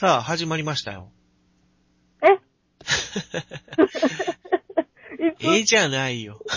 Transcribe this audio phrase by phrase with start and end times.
[0.00, 1.10] さあ、始まりましたよ。
[2.22, 2.28] え？
[5.40, 6.40] ええじゃないよ。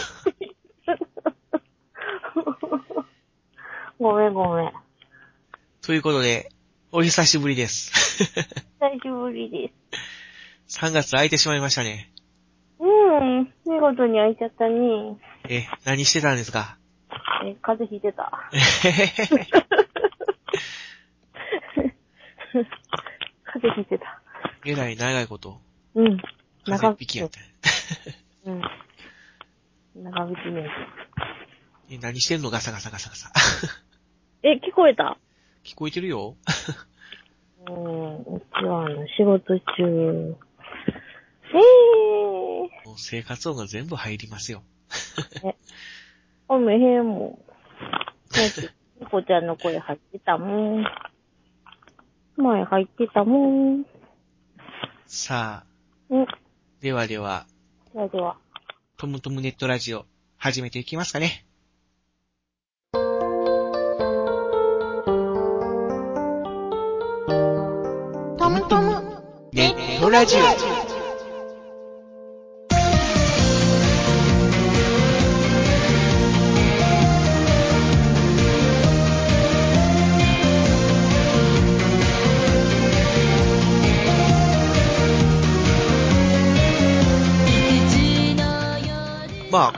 [3.99, 4.71] ごめんごめん。
[5.81, 6.47] ということで、
[6.93, 7.91] お久しぶりです。
[8.79, 9.73] 久しぶりで
[10.69, 10.79] す。
[10.79, 12.13] 3月空いてしまいましたね。
[12.79, 15.17] うん、見事に開いちゃったね。
[15.49, 16.77] え、何してたんですか？
[17.43, 18.31] え、風邪ひいてた。
[23.63, 24.21] えへへへ風邪ひいてた。
[24.65, 25.59] えらい長いこと、
[25.95, 26.17] うん。
[26.65, 27.39] 風邪一匹やった。
[28.45, 28.61] うん。
[30.03, 30.69] 長引きね。
[31.89, 32.49] え何してんの？
[32.49, 33.31] ガサガサガサガサ。
[34.43, 35.17] え、聞こえた？
[35.63, 36.35] 聞こえてるよ
[37.67, 40.35] うん、うちはあの、仕事中。
[41.53, 41.55] え
[42.85, 44.63] もう生活音が全部入りますよ。
[45.41, 45.53] ー、
[46.49, 47.39] おめへんも
[48.29, 48.33] ん。
[48.33, 48.69] さっき、
[48.99, 50.85] ニコちゃんの声入ってたもん。
[52.43, 53.85] 前入ってたもん。
[55.07, 56.27] さあ、うん。
[56.81, 57.45] ではでは、
[57.93, 58.37] ではでは。
[58.97, 60.05] トムトムネットラジオ、
[60.37, 61.45] 始めていきますかね。
[68.37, 69.23] トムトム。
[69.53, 70.72] ネットラジオ。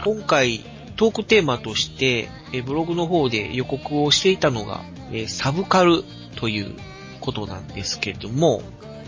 [0.05, 0.59] 今回、
[0.97, 6.03] トークテーマとして、えブログの方で予告をしていたのが、えーサブカル
[6.35, 6.75] という
[7.21, 8.61] ことなんですけども、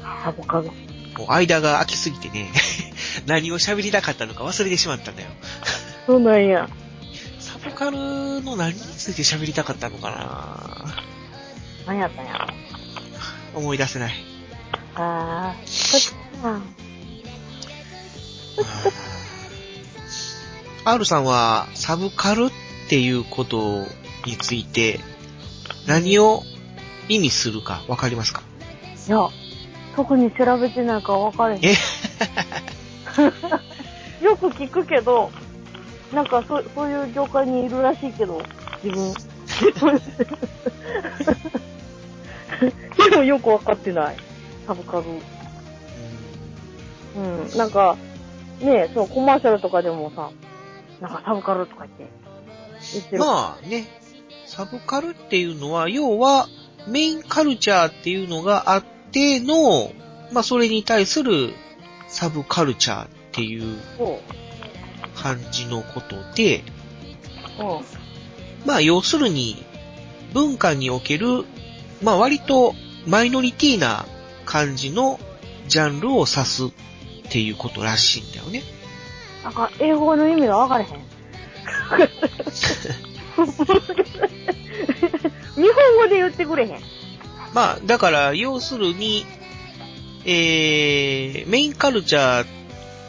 [0.04, 0.70] アボカド。
[0.70, 2.52] もう間が空きすぎてね、
[3.28, 5.30] 何を喋りたかったのか忘れてしまったんだよ。
[6.08, 6.68] そうなんや。
[7.40, 10.96] サブカルの何について喋りたかったのかな
[11.86, 12.48] 何やったんやろ。
[13.54, 14.16] 思い出せない。
[14.96, 16.14] あー。
[20.90, 22.50] R さんはサブカルっ
[22.90, 23.86] ていうこと
[24.26, 25.00] について
[25.86, 26.44] 何を
[27.10, 28.42] 意味するかわかりますか？
[29.08, 29.28] いや、
[29.96, 31.66] 特に調べてないから分かれへん。
[31.66, 31.76] え？
[34.24, 35.30] よく聞くけど、
[36.14, 38.42] なんかそそういう業界にいるらしいけど、
[38.84, 39.14] 自分。
[43.10, 44.18] でもよく分かってない。
[44.66, 45.04] サブカル。
[47.18, 47.20] う
[47.56, 47.58] ん。
[47.58, 47.96] なんか、
[48.62, 50.30] ねそう、コマーシャルとかでもさ、
[51.02, 52.08] なんかサブカルとか言って、
[52.94, 53.20] 言ってる。
[53.20, 53.86] まあね、
[54.46, 56.48] サブカルっていうのは、要は
[56.88, 59.92] メインカルチャーっていうのがあっての、
[60.32, 61.54] まあそれに対する
[62.08, 64.20] サブカルチャーっていうそ
[65.16, 66.64] 感じのことで。
[68.66, 69.64] まあ要するに
[70.34, 71.46] 文化における、
[72.02, 72.74] まあ割と
[73.06, 74.06] マイノリティな
[74.46, 75.20] 感じの
[75.68, 76.70] ジャンルを指すっ
[77.30, 78.64] ていうことらしいんだよね。
[79.48, 80.90] なんか、英語の意味が分かれへん。
[85.56, 86.82] 日本語で言ってくれへん。
[87.54, 89.26] まあ、だから、要するに、
[90.26, 92.48] えー、メインカルチャーっ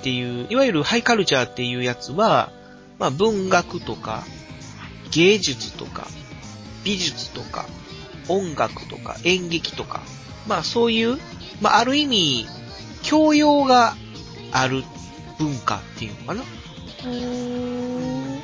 [0.04, 2.53] ていう、いわゆるハイカルチャーっていうやつは、
[3.00, 4.22] まあ、文学とか、
[5.10, 6.06] 芸術とか、
[6.84, 7.66] 美術とか、
[8.28, 10.03] 音楽とか、演劇とか、
[10.47, 11.19] まあ、そういう、
[11.60, 12.47] まあ、ある意味、
[13.03, 13.97] 教養が
[14.53, 14.84] ある
[15.38, 16.43] 文化っていうのかな。
[16.43, 18.41] うーん。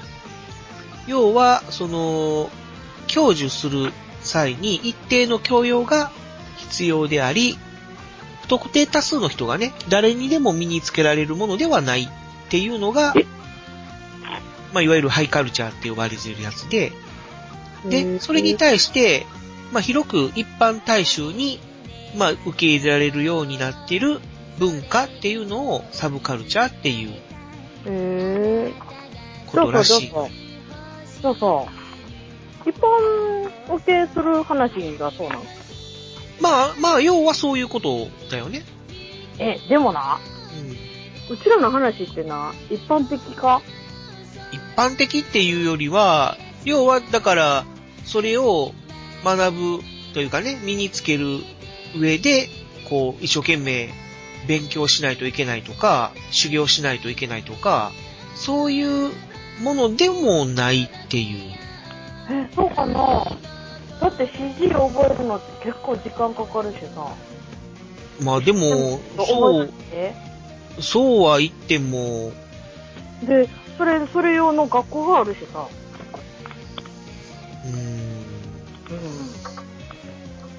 [1.07, 2.51] 要は、その、
[3.09, 6.11] 享受する際に一定の教養が
[6.57, 7.59] 必要であり、
[8.43, 12.09] 不特定多数の人がね、誰にでも身につけられるものではないっ
[12.49, 13.15] ていうのが、
[14.73, 16.93] まあ、いわゆるハイカルチャーって呼ばれているやつで、
[17.89, 19.27] で、それに対して、
[19.73, 21.61] まあ、広く一般大衆に、
[22.17, 24.21] まあ、受け入れられるようになっている
[24.59, 27.15] 文化っていうのをサブカルチャーっていう
[27.87, 28.73] へー。
[29.47, 30.09] ことらしい。
[30.11, 30.31] そうそう。
[31.23, 31.69] そうそ
[32.67, 32.71] う。
[32.71, 35.43] 一般受けする話がそうなの
[36.41, 38.65] まあ、まあ、要はそういうことだよね。
[39.39, 40.19] え、でもな、
[41.29, 41.35] うん。
[41.35, 43.63] うちらの話ってな、一般的か？
[44.53, 47.65] 一般的っていうよりは、要は、だから、
[48.05, 48.73] それを
[49.25, 51.41] 学ぶというかね、身につける
[51.97, 52.49] 上で、
[52.89, 53.93] こう、一生懸命
[54.47, 57.93] 勉強しないといけないとか、修行しないといけないとか、
[58.35, 59.13] そういう
[59.63, 61.53] ものでもないっていう。
[62.31, 63.25] え、そうかな
[64.01, 67.15] だって CG 覚えるのって結構時間かかるしさ。
[68.21, 70.15] まあでも、覚そう、え
[70.81, 72.33] そうは言っても、
[73.21, 73.49] てで、
[73.79, 75.67] それ、それ用の学校があるしさ。
[77.65, 78.27] うーん、うん。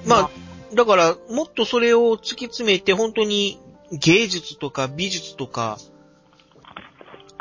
[0.06, 0.30] まあ、
[0.74, 3.60] だから、もっとそれを突き詰めて、本当に
[3.92, 5.78] 芸術とか美術とか、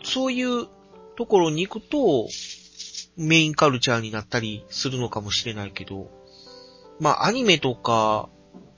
[0.03, 0.68] そういう
[1.15, 2.27] ところに行くと、
[3.18, 6.09] メインカルチャーになったりするのかもしれないけど、
[7.00, 8.30] まあ、アニメとか、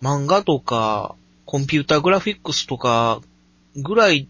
[0.02, 1.16] 漫画とか、
[1.46, 3.22] コンピューターグラフィックスとか、
[3.76, 4.28] ぐらい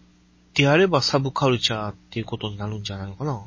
[0.54, 3.44] であればサブカルチャーっていうことになるんじゃないのかな。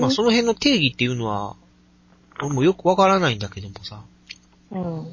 [0.00, 1.56] まあ、その辺の定義っていうのは、
[2.40, 4.02] 俺もよくわからないんだけどもさ。
[4.70, 5.12] うん。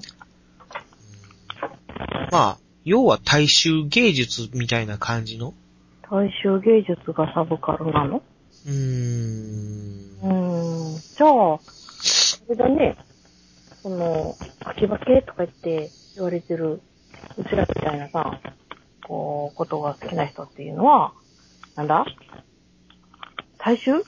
[2.31, 5.53] まあ、要は大衆芸術みたいな感じの？
[6.09, 8.21] 大衆芸術がサブカルなの？
[8.67, 10.19] うーん。
[10.21, 10.99] うーん。
[10.99, 11.59] じゃあ、あ
[12.49, 12.95] れだね。
[13.81, 16.81] その、秋葉系とか言って言われてる、
[17.37, 18.39] うちらみたいなさ、
[19.07, 21.13] こう、ことが好きな人っていうのは、
[21.75, 22.05] なんだ？
[23.57, 24.03] 大衆？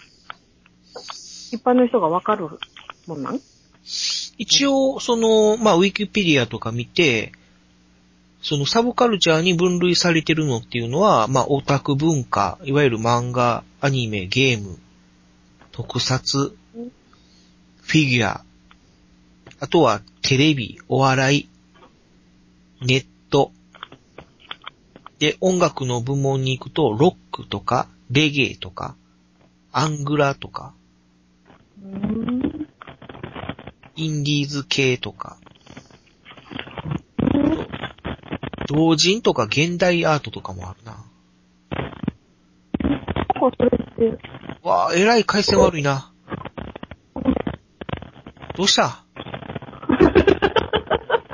[1.52, 2.48] 一般の人がわかる
[3.08, 3.40] もんなん？
[4.38, 7.32] 一応、その、まあ、ウィキペディアとか見て、
[8.42, 14.78] そのサブカルチャーに分類されてるのっていうのは、まあ、オタク文化、いわゆる漫画、アニメ、ゲーム、
[15.72, 18.44] 特撮、フィギュア、
[19.60, 21.50] あとはテレビ、お笑い、
[22.86, 23.52] ネット。
[25.20, 28.96] で、音楽の部門に行くと、ロックとか、レゲエとか、
[29.72, 30.74] アングラとか。
[33.96, 35.38] インディーズ系とか、
[38.68, 40.92] 同人とか現代アートとかもあるな。
[40.92, 41.04] なん
[43.52, 44.20] かそれって、
[44.62, 46.12] わあ、えらい回線悪いな。
[48.56, 49.04] どうした？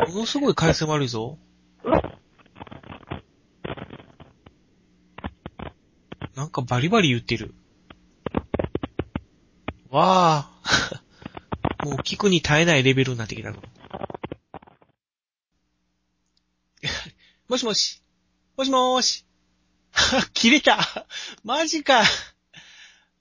[0.08, 1.40] ものすごい回線悪いぞ。
[6.36, 7.54] なんかバリバリ言ってる。
[9.90, 10.50] わあ。
[11.86, 13.58] もう聞くに耐えないレベルになってきたの。
[17.50, 18.02] もしもし。
[18.58, 19.26] もしもーし。
[20.34, 20.78] 切れた。
[21.46, 22.04] マジか。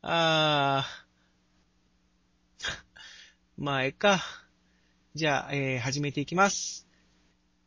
[0.03, 2.73] あー。
[3.63, 4.21] まあ、えか。
[5.15, 6.89] じゃあ、えー、始めていきます。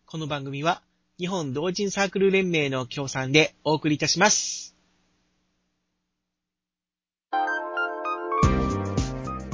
[0.06, 0.82] この番組は、
[1.18, 4.76] 日本同人サークル連盟の協賛でお送りいたします。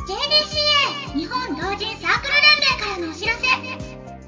[0.08, 3.48] JDCA 日本同人サークル連盟からのお知らせ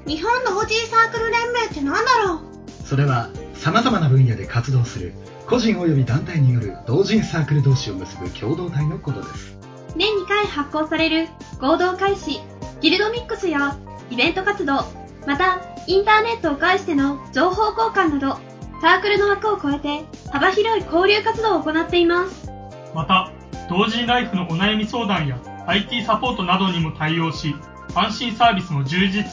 [0.06, 2.53] 日本同人サークル連盟って何だろう？
[2.94, 5.14] それは様々な分野で活動する
[5.48, 9.58] 個人及び団体による同人サークル同士を結ぶ共同体のことです
[9.96, 12.40] 年2回発行される合同開始、
[12.80, 13.76] ギルドミックスや
[14.10, 14.84] イベント活動、
[15.26, 18.38] またインターネットを介しての情報交換など、
[18.80, 22.48] サークルの枠を超えて幅広い交流活動を行っています。
[22.94, 23.32] また、
[23.68, 27.56] 同人ライフのお悩み相談や IT サポートなどにも対応し、
[27.96, 29.24] 安心サービスも充実。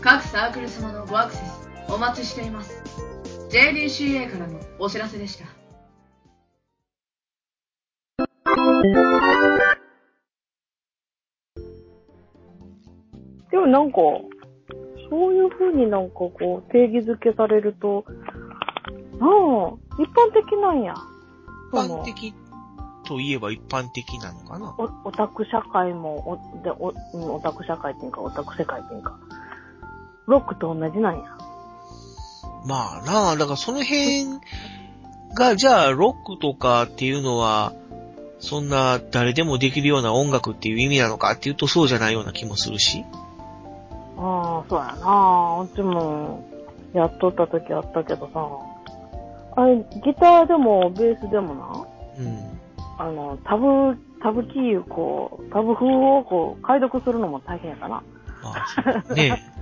[0.00, 2.80] 各サークル様のごアクセスお待ちしています。
[3.50, 5.44] JDCA からのお知らせでした。
[13.50, 13.98] でもなんか、
[15.10, 18.04] そういう風になんかこう、定義づけされると、
[19.20, 20.94] ああ、一般的なんや。
[21.72, 22.34] 一般的
[23.06, 24.74] といえば一般的なのかな？
[24.78, 29.18] おオタク社会も、おでおうんオタク社会っていうか、オタク世界っていうか、
[30.26, 31.38] ロックと同じなんや。
[32.66, 34.26] まあなあ、だからその辺
[35.34, 37.72] が、じゃあロックとかっていうのは、
[38.40, 43.04] そんな誰でもできるような音楽っていう意味なのかっていうとそうじゃないような気もするし。
[44.18, 46.44] ああ、そうやなうちも、
[46.92, 52.58] やっとった時あったけどさ、あれ、ギターでもベースでもな、うん。
[52.98, 58.02] あの、タブ、タブキーをこう、タブ風をこう、解読するのも大変やかな。
[58.42, 58.66] まあ、
[59.06, 59.58] そうねえ。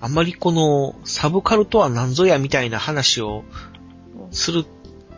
[0.00, 3.42] あんまりこのサブカルとは何ぞやみたいな話を
[4.30, 4.64] する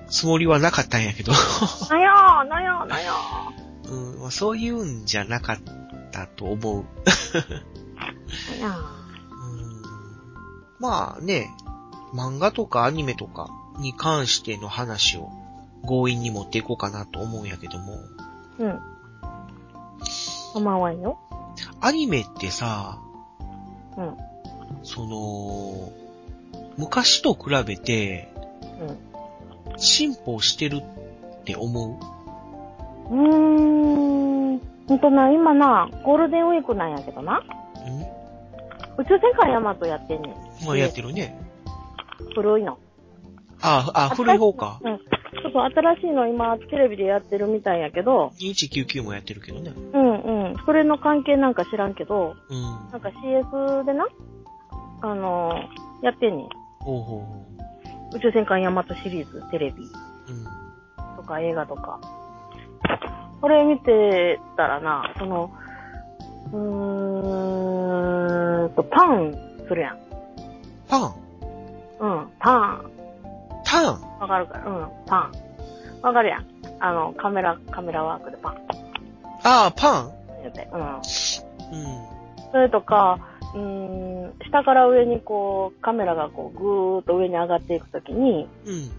[0.08, 1.32] つもりはなかったんやけど、
[1.90, 3.12] なんやー、なんやー、なんや
[3.90, 5.58] うんまあ、そういうんじゃなかっ
[6.12, 6.84] たと思う。
[8.58, 8.78] ー、な
[10.78, 11.50] まあね、
[12.14, 15.30] 漫画とかアニメとかに関しての話を
[15.86, 18.64] 強引に持っていこうかなと思うんやけども、ー。
[18.64, 18.80] うん。
[20.54, 21.18] 構わんよ。
[21.80, 22.98] アニメってさ、
[23.96, 24.16] うん。
[24.82, 25.92] その、
[26.76, 28.32] 昔と比べて
[28.80, 29.78] うん。
[29.78, 31.98] 進歩してるって思
[33.10, 33.14] う？
[33.14, 34.60] うーん。
[34.88, 37.42] ほんとな、今な、ゴールデンウィークなんやけどな。
[37.86, 38.06] うんう
[39.00, 40.66] 宇宙戦艦ヤマトやってんねん。
[40.66, 41.38] まあやってるね。
[42.34, 42.78] 古いの。
[43.62, 44.78] ああ、あ、古い方か。
[44.82, 44.98] うん。
[45.42, 49.72] そうそう、新しいの今、テレビでやってるみたいやけど、2199もやってるけどね。
[49.92, 50.56] うんうん。
[50.66, 52.62] それの関係なんか知らんけど、うん。
[52.90, 54.06] なんか CS でな、
[55.02, 56.48] あのーやってんねん。
[56.80, 57.46] ほうほうほ
[58.16, 59.86] 宇宙戦艦ヤマトシリーズ、テレビう。
[60.30, 61.16] うん。
[61.16, 62.00] とか映画とか。
[63.40, 65.50] これ見てたらな、その、
[66.52, 66.58] うー
[68.66, 69.34] んと、パン
[69.68, 69.98] するやん。
[70.88, 71.14] パン？
[72.00, 72.90] うん、パン。
[73.64, 74.00] タン？
[74.20, 75.32] わかるかうん、パン。
[76.02, 76.46] わかるやん。
[76.80, 78.54] あの、カメラ、カメラワークでパン。
[79.44, 80.12] ああ、パン？
[80.42, 80.68] 言うて。
[80.72, 80.80] うん。
[80.80, 81.00] うん。
[82.52, 83.18] それとか、
[83.54, 88.90] うーん、下から上にこう、カメラがこう、ぐーっと上に上がっていくときに、うん。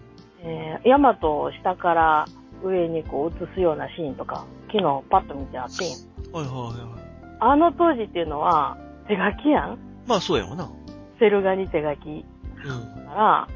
[0.44, 2.24] えー、ヤマトを下から
[2.64, 5.88] 上にこう映すようなシーンとか、昨日パッと見てあってん
[6.32, 7.01] はいはいはい。
[7.44, 8.76] あの当時っていうのは、
[9.08, 9.78] 手書きやん？
[10.06, 10.70] まあそうやわな。
[11.18, 13.04] セル画に手書きうん。
[13.04, 13.48] だか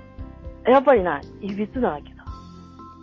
[0.64, 2.24] ら、やっぱりな、いびつなわけだ。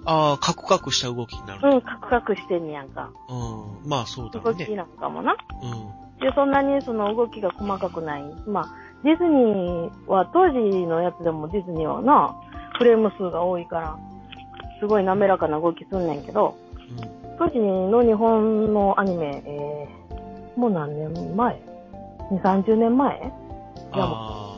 [0.05, 1.75] ああ、カクカクした動きになる。
[1.75, 3.11] うん、カクカクしてんねやんか。
[3.29, 3.89] うん。
[3.89, 4.65] まあそうだろうね。
[4.65, 5.37] 動きなんかもな。
[5.61, 6.19] うん。
[6.19, 8.23] で、そんなにその動きが細かくない。
[8.45, 8.75] まあ、
[9.05, 12.35] ディズニーは、当時のやつでもディズニーはな、
[12.77, 13.97] フレーム数が多いから、
[14.81, 16.57] すごい滑らかな動きすんねんけど、
[16.89, 17.37] うん。
[17.37, 20.02] 当時の日本のアニメ、えー、
[20.55, 21.61] もう何年前
[22.31, 23.33] ?2、30年前？
[23.91, 24.53] あ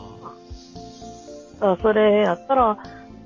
[1.54, 2.78] だからそれやったら、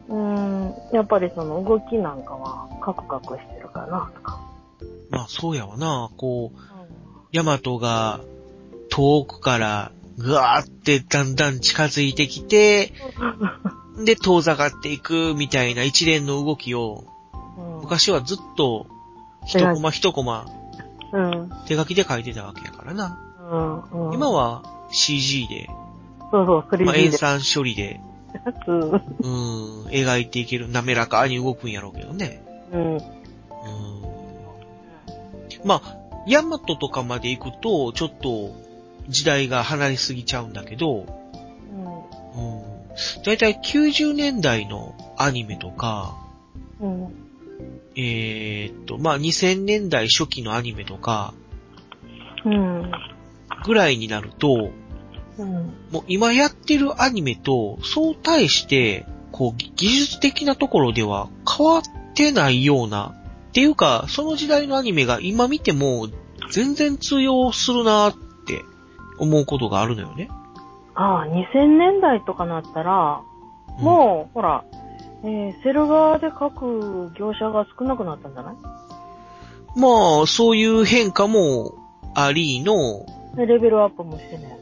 [0.08, 4.40] うーん、やっぱりその動きなんかはカクカクしてるかな、とか。
[4.40, 4.50] あ。
[5.10, 6.10] まあそうやわな。
[6.16, 6.58] こう、
[7.32, 8.20] ヤマトが
[8.90, 12.92] 遠くからぐわーってだんだん近づいてきて、
[14.04, 17.04] で遠ざかっていくみたいな一連の動きを、
[17.58, 18.86] うん、昔はずっと
[19.46, 20.46] 一コマ一コマ
[21.12, 23.18] うん、手書きで書いてたわけやからな。
[23.50, 24.14] うん、うん。
[24.14, 25.68] 今は CG で、
[26.30, 26.84] そうそう、3D で。
[26.84, 28.00] まあ、演算処理で、
[28.66, 29.00] うん、うん、
[29.86, 32.42] 描いていける、滑らかに動くんやろうけどね。
[32.72, 32.96] うん。
[32.96, 33.00] うん。
[35.64, 38.54] まあ、ヤマトとかまで行くと、ちょっと
[39.08, 41.06] 時代が離れすぎちゃうんだけど、
[42.34, 42.70] うん。
[43.24, 46.16] だいたい90年代のアニメとか、
[46.80, 47.19] うん。
[47.96, 51.34] えーっと、まあ、2000年代初期のアニメとか、
[52.44, 52.90] うん。
[53.64, 54.70] ぐらいになると、
[55.38, 55.74] うん。
[55.90, 61.82] もう今やってるアニメと、そう対して、こう、技術的なところでは変わっ
[62.14, 63.14] てないような、
[63.48, 66.08] っていうか、その時代のアニメが今見ても
[66.50, 68.14] 全然通用するなっ
[68.46, 68.62] て
[69.18, 70.28] 思うことがあるのよね。
[70.94, 74.64] ああ、2000年代とかなったら、うんもう、ほら、
[75.22, 78.54] えー、セル画で描く業者が少なくなったんじゃない？
[79.76, 81.74] まあ、そういう変化も
[82.14, 84.58] ありの、でレベルアップもしてない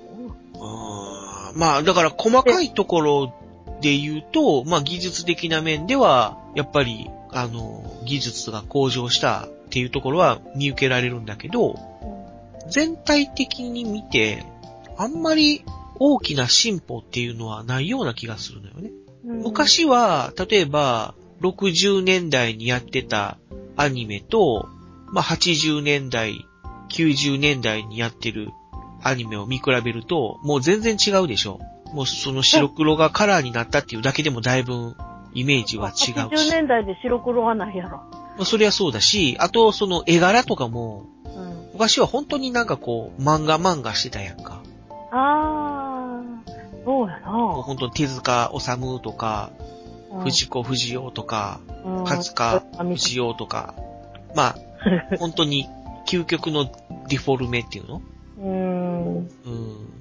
[0.61, 3.33] あーまあ、だから細かいところ
[3.81, 11.77] で言うと、まあ技術的な面では、やっぱり、あの、技術が向上したっていうところは見受けられるんだけど、
[12.69, 14.45] 全体的に見て、
[14.97, 15.65] あんまり
[15.99, 18.91] 大きな進歩っていうのはないような気がするのよね。
[19.25, 23.39] うん昔は、例えば、60年代にやってた
[23.77, 24.69] アニメと、
[25.13, 26.47] まあ、80年代、
[26.91, 28.49] 90年代にやってる
[29.03, 31.61] アニメを見比べると、もう全然違うでしょ。
[31.93, 34.95] もうその白黒がカラーになったっていうだけでもだいぶ
[35.33, 36.51] イメージは違う80し。
[36.51, 37.99] 年代で白黒はないやろ。
[37.99, 41.71] まあ、そりゃそうだし、あとその絵柄とかも、うん。
[41.73, 44.63] 昔は本当になんかこう、漫画漫画してたやんか。
[45.11, 45.58] あー、
[46.89, 47.31] そうやな。
[47.33, 49.51] もう本当に手塚治虫とか、
[50.11, 53.75] うん藤子不二雄とか、うん勝川あ見藤雄とか、
[54.35, 54.57] まあ、
[55.21, 55.69] 本当に
[56.07, 58.01] 究極のディフォルメっていうの？
[58.39, 59.17] うーん。
[59.19, 59.29] う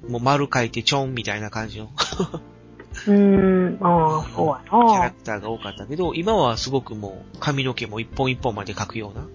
[0.06, 0.12] うん。
[0.12, 1.88] もう丸書いてちょんみたいな感じの
[3.06, 3.78] ーん。
[3.82, 5.10] あー、そうやキャラな。
[5.10, 9.26] クターが多かったけど、今はすごくもう髪の毛も一本一本まで描くような、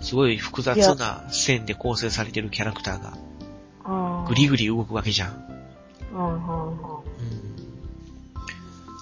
[0.00, 3.12] すごい複雑な線で構成されてるキャラクターが
[3.84, 5.51] あーグリグリ動くわけじゃん。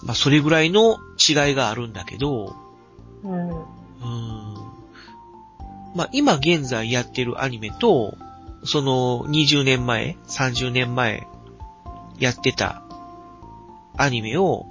[0.04, 2.56] まあ、それぐらいの違いがあるんだけど、
[3.22, 3.48] うん。
[3.50, 3.64] うん。
[5.94, 8.16] まあ、今現在やってるアニメと、
[8.64, 11.26] その20年前、30年前
[12.18, 12.82] やってた
[13.96, 14.66] アニメを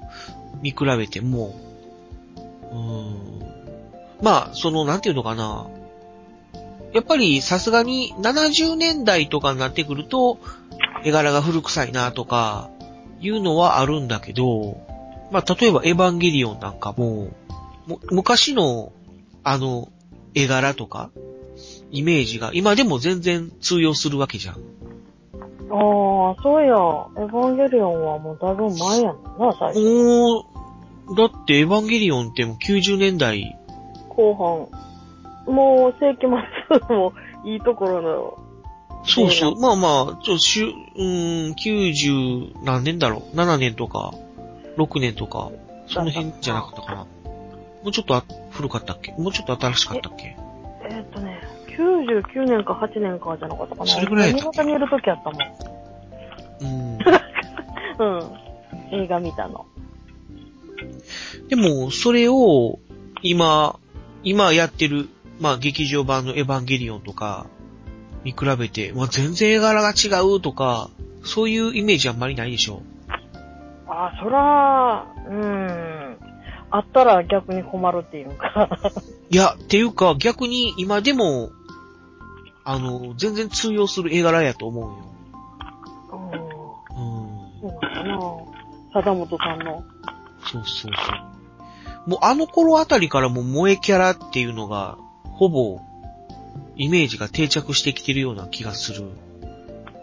[0.62, 1.56] 見比べても、
[2.72, 3.40] うん。
[4.22, 5.68] まあ、その、なんていうのかな。
[6.94, 10.40] やっぱりさすがに70年代とかになってくると、
[11.04, 12.70] 絵柄が古臭いなとか、
[13.22, 14.78] いうのはあるんだけど、
[15.32, 17.32] まあ、例えばエヴァンゲリオンなんかも、
[17.86, 18.92] も昔の、
[19.44, 19.90] あの、
[20.34, 21.12] 絵柄とか、
[21.92, 24.56] イメージが今でも全然通用するわけじゃん。
[24.56, 24.62] ああ、
[26.42, 26.74] そうや。
[26.74, 29.80] エヴァンゲリオンはもうだいぶ前やもんな、最初。
[29.80, 30.46] も
[31.12, 33.58] う、だってエヴァンゲリオンってもう90年代、
[34.10, 34.68] 後
[35.46, 35.54] 半。
[35.54, 37.14] もう世紀末も
[37.46, 38.49] いいところの。
[39.06, 39.54] そうそう。
[39.58, 44.14] えまあまあ、ちょ、しゅ、うーん、90何年だろう ?7 年とか、
[44.78, 45.52] 6年とか、
[45.88, 46.98] その辺じゃなかったかな。
[47.02, 47.08] も
[47.86, 49.14] うちょっとあ古かったっけ？
[49.14, 50.36] もうちょっと新しかったっけ？
[50.84, 53.88] えーっとね、99年か8年かじゃなかったかな。
[53.90, 54.58] それぐらいやったっけ？
[54.64, 55.42] 新潟にいる時あったもん。
[56.62, 57.00] うん。
[58.92, 59.02] うん。
[59.04, 59.66] 映画見たの。
[61.48, 62.80] でも、それを、
[63.22, 63.78] 今、
[64.24, 67.48] 今やってる、まあ劇場版のエヴァンゲリオンとか、
[68.24, 70.90] に比べて、まあ全然絵柄が違うとか、
[71.24, 72.82] そういうイメージあんまりないでしょ。
[73.88, 76.18] ああ、そら、うん。
[76.72, 78.70] あったら逆に困るっていうか。
[79.30, 81.50] いや、っていうか逆に今でも、
[82.64, 84.98] あの、全然通用する絵柄やと思うよ。
[86.12, 86.32] うん。
[86.32, 87.62] うん。
[87.62, 89.02] そうなのかな。
[89.02, 89.84] 貞本さんの。
[90.46, 91.14] そうそうそ
[92.06, 92.10] う。
[92.10, 95.80] もうあの頃あたりからもう萌えキャラっていうのが、ほぼ、
[96.76, 99.10] イメージが定着してきてるような気がする。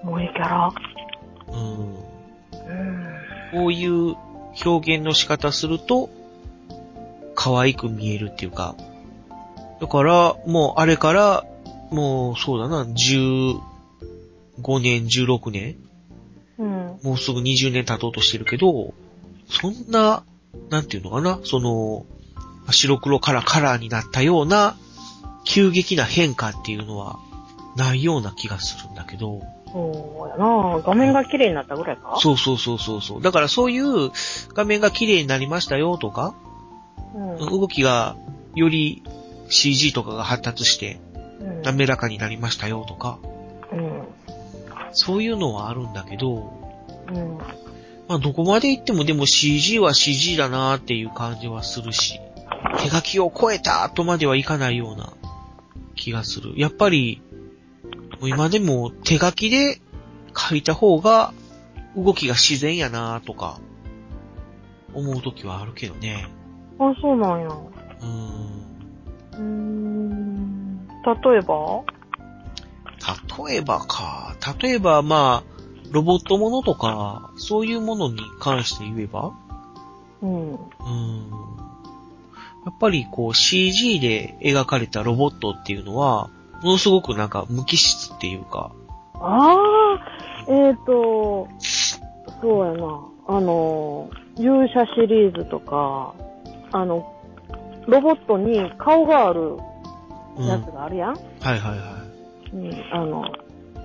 [0.02, 0.72] 萌えキャラ。
[1.48, 1.60] うん。
[1.60, 3.06] うん。
[3.52, 4.14] こういう
[4.64, 6.10] 表現の仕方すると、
[7.34, 8.74] 可愛く見えるっていうか。
[9.80, 11.44] だから、もうあれから、
[11.90, 13.60] もうそうだな、15
[14.80, 15.76] 年、16年
[16.58, 16.98] うん。
[17.02, 18.94] もうすぐ20年経とうとしてるけど、
[19.48, 20.24] そんな、
[20.70, 22.06] なんていうのかな、その、
[22.70, 24.76] 白黒からカラーになったような、
[25.46, 27.18] 急激な変化っていうのは、
[27.76, 32.16] ないような気がするんだけど、そうやな画面が綺麗になったぐらいか？
[32.18, 33.22] そうそうそうそうそう。
[33.22, 34.10] だからそういう
[34.54, 36.34] 画面が綺麗になりましたよとか、
[37.14, 37.38] うん。
[37.38, 38.16] 動きが
[38.54, 39.02] より
[39.48, 40.98] CG とかが発達して
[41.40, 41.62] うん。
[41.62, 43.18] 滑らかになりましたよとか、
[43.70, 44.02] うん。
[44.92, 46.50] そういうのはあるんだけど、
[47.08, 47.38] うん。
[48.08, 52.20] まあどこまで行ってもでも CG は CG だなーっていう感じはするし、
[52.78, 55.12] 手書きを超えたとまではいかないような
[55.96, 56.52] 気がする。
[56.56, 57.20] やっぱり、
[58.20, 59.80] もう今でも手書きで
[60.36, 61.32] 書いた方が
[61.96, 63.58] 動きが自然やなーとか、
[64.94, 66.28] 思う時はあるけどね。
[66.78, 67.48] あ、そうなんや。
[67.48, 68.66] うーん。
[69.32, 70.86] うーん。
[71.04, 71.82] 例えば？
[73.48, 74.34] 例えばか。
[74.60, 75.50] 例えば、まあ、
[75.90, 79.32] ロボットものとか、そういうものに関して言えば、
[80.22, 80.54] うん。
[80.54, 81.55] うーん。
[82.66, 86.30] やっぱりこう CG で描かれたロボットっていうのは、
[86.62, 88.72] ものすごくなんか無機質っていうか、
[89.14, 89.54] あ
[90.48, 91.48] あ、えっ、ー、と、
[92.40, 93.00] そうやな。
[93.28, 96.14] あの、勇者シリーズとか、
[96.72, 97.14] あの、
[97.86, 99.58] ロボットに顔がある
[100.36, 100.46] うん。
[100.46, 101.16] やはいつがあるやん、は
[101.54, 102.04] いは
[102.52, 103.24] うん、あの、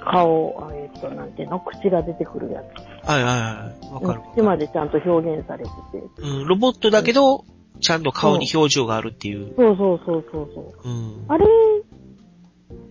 [0.04, 1.60] 顔、あえっ、と、なんていうの？
[1.60, 3.08] 口が出てくるやつ。
[3.08, 3.12] い。
[3.12, 3.94] はいはいはい。
[3.94, 4.22] わかる。
[4.34, 6.22] 口までちゃんと表現されてて。
[6.22, 7.46] うん、ロボットだけど、
[7.80, 9.54] ちゃんと顔に表情があるっていう。
[9.56, 10.90] そうそうそうそうそう。
[10.90, 11.26] うん。
[11.28, 11.46] あれ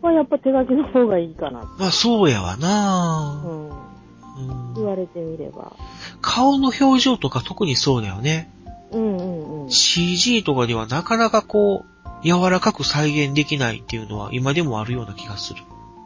[0.03, 1.61] はやっぱ手書きの方がいいかな。
[1.79, 3.69] まあそうやわうな、ん。
[3.69, 5.73] うん言われてみれば。
[6.23, 8.51] 顔の表情とか特にそうだよね。
[8.93, 9.71] うんうんうん。
[9.71, 11.85] CG とかではなかなかこ
[12.23, 15.63] う、柔らかく再現できないっていうのは今でもあるような気がする。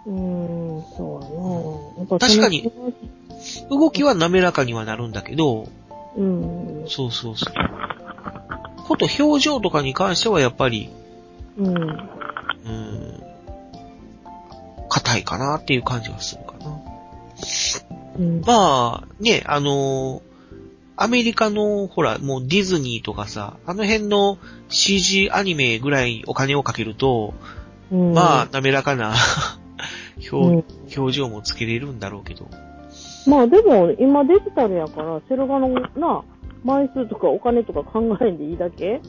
[0.07, 1.19] うーん、そ
[1.99, 2.19] うやな。
[2.19, 2.71] 確かに
[3.71, 5.69] 動きは滑らかにはなるんだけど、
[6.17, 6.85] うん。
[6.89, 7.55] そうそうそう。
[8.85, 10.91] こと表情とかに関してはやっぱり、
[11.59, 11.77] うん。
[11.77, 13.23] うーん、
[14.89, 16.81] 硬いかなっていう感じがするかな。
[18.19, 18.41] うん。
[18.43, 20.35] まあ、ね、あのー
[20.97, 27.35] アメリカの、ほら、もうディズニーとかさ、あの辺の CG アニメぐらいお金をかけると、
[27.91, 29.15] うん、まあ、滑らかな
[30.31, 30.65] 表,、うん
[30.97, 32.47] 表情もつけれるんだろうけど。
[33.27, 36.23] まあでも、今デジタルやから、セル画のな、
[36.65, 39.01] 枚数とかお金とか考えんでいいだけ？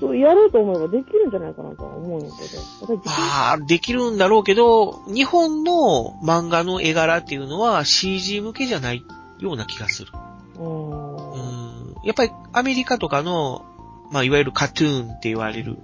[0.00, 2.48] そう、やろうと思えばできるんじゃないかなとは思うんやけど。
[2.86, 9.04] それできるまあ、できるんだろうけど、日本の漫画の絵柄っていうのは CG 向けじゃない
[9.38, 10.12] ような気がする。
[10.58, 10.62] う。
[10.62, 13.64] うんんやっぱりアメリカとかの、
[14.10, 15.76] まあ、いわゆるカトゥーンって言われる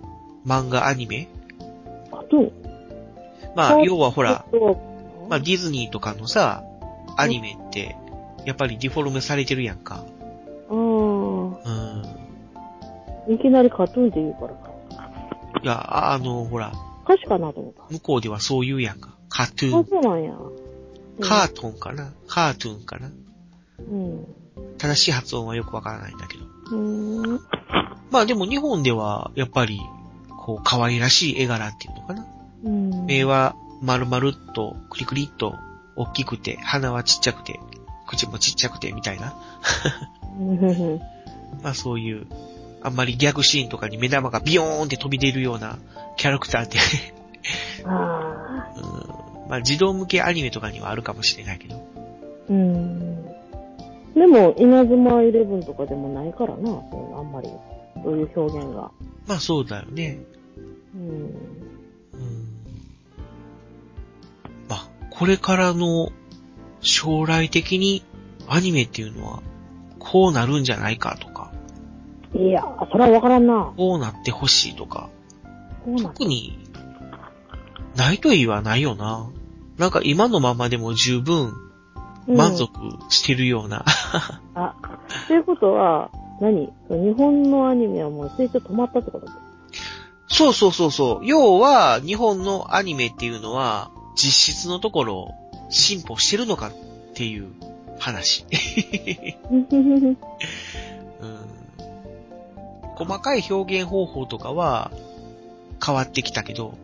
[0.47, 1.29] 漫画アニメ？
[2.13, 2.53] あと、
[3.55, 6.63] まあ、要はほら、えっとまあ、ディズニーとかのさ、
[7.17, 7.97] アニメって、
[8.47, 10.05] やっぱりディフォルメされてるやんか。
[10.69, 11.49] うん。
[11.51, 13.35] うん。
[13.35, 14.71] いきなりカトゥーンって言うからさ。
[15.63, 16.73] いや、ああの、ほら、
[17.05, 17.83] 歌詞かなと思った。
[17.91, 19.17] 向こうではそう言うやんか。
[19.29, 19.85] カトゥーあ、ン。
[19.87, 20.33] そうなんや。
[21.21, 22.13] カートンかな？
[22.29, 23.11] カートゥーンかな？
[23.79, 24.27] うん。
[24.79, 26.77] 正しい発音はよくわからないんだけど。
[26.77, 27.41] うん。
[28.11, 29.81] まあでも日本では、やっぱり、
[30.39, 32.27] こう、可愛らしい絵柄っていうのかな。
[32.65, 33.07] うん。
[33.07, 35.55] 目は丸々っと、クリクリっと
[35.97, 37.59] 大きくて、鼻はちっちゃくて、
[38.07, 39.35] 口もちっちゃくて、みたいな。
[40.39, 41.01] うん
[41.63, 42.27] まあそういう、
[42.83, 45.79] あんまりギャグシーンとかに目玉がビヨーンって飛び出るような
[46.17, 46.79] キャラクターって、
[47.85, 48.81] ああ。
[49.45, 51.83] うん、まあ児童向けアニメとかにはあるかもしれないけど。
[52.49, 53.25] うん。
[54.15, 56.71] でも、稲妻イレブンとかでもないからな、
[57.19, 57.49] あんまり。
[58.03, 58.91] そういう表現が。
[59.27, 60.19] まあそうだよね。
[60.95, 61.11] うん。
[61.11, 61.35] うん。
[64.69, 66.11] まあ、これからの
[66.81, 68.05] 将来的に
[68.49, 69.43] アニメっていうのは
[70.11, 71.53] こうなるんじゃないかとか、
[72.35, 73.73] いや、それはわからんな。
[73.77, 75.11] こうなってほしいとか、
[75.85, 76.59] こうな特に
[77.97, 79.29] ないと言わないよな。
[79.77, 81.53] なんか今のままでも十分
[82.27, 82.71] 満足
[83.11, 83.85] してるような。
[84.55, 84.75] あ、
[85.27, 86.73] ということは、何？
[86.89, 89.27] 日本のアニメはもう成長止まったってこと？
[90.29, 91.27] そうそうそうそう。
[91.27, 95.35] 要は、日本のアニメっていうのは、実質のところ、
[95.71, 96.73] 進歩してるのかっ
[97.15, 97.49] ていう
[97.99, 98.45] 話。
[99.51, 100.17] うん、
[102.97, 104.91] 細かい表現方法とかは
[105.85, 106.77] 変わってきたけど、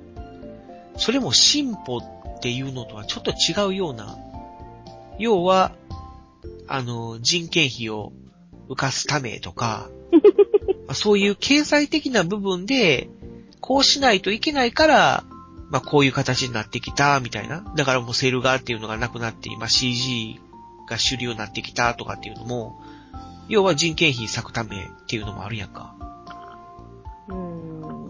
[0.96, 4.16] それも進歩っていうのとはちょっと違うような。
[5.18, 5.72] 要は、
[6.66, 8.12] あの、人件費を
[8.68, 9.88] 浮かすためとか、
[10.92, 13.08] そういう経済的な部分で、
[13.60, 15.24] こうしないといけないから、
[15.70, 17.64] まあこういう形になってきた、みたいな。
[17.76, 20.40] だからもうセル画っていうのがなくなって、今 CG
[20.88, 22.80] が主流になってきたとかっていうのも、
[23.48, 25.94] 要は人件費割くためっていうのもあるやんか。
[27.28, 28.08] うん。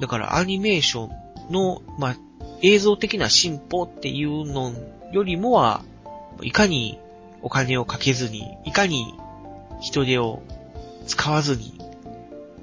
[0.00, 2.16] だからアニメーションの、まあ、
[2.62, 4.72] 映像的な進歩っていうの
[5.12, 5.82] よりもは、
[6.42, 6.98] いかに
[7.42, 9.14] お金をかけずに、いかに
[9.80, 10.42] 人手を
[11.06, 11.80] 使わずに、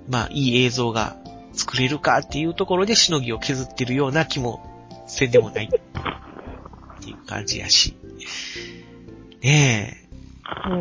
[0.09, 1.17] まあ、いい映像が
[1.53, 4.69] 作れるかっていうところでしのぎを削ってるような気も
[5.07, 7.95] せんでもないっていう感じやし。
[9.43, 9.97] ね
[10.65, 10.69] え。
[10.69, 10.73] う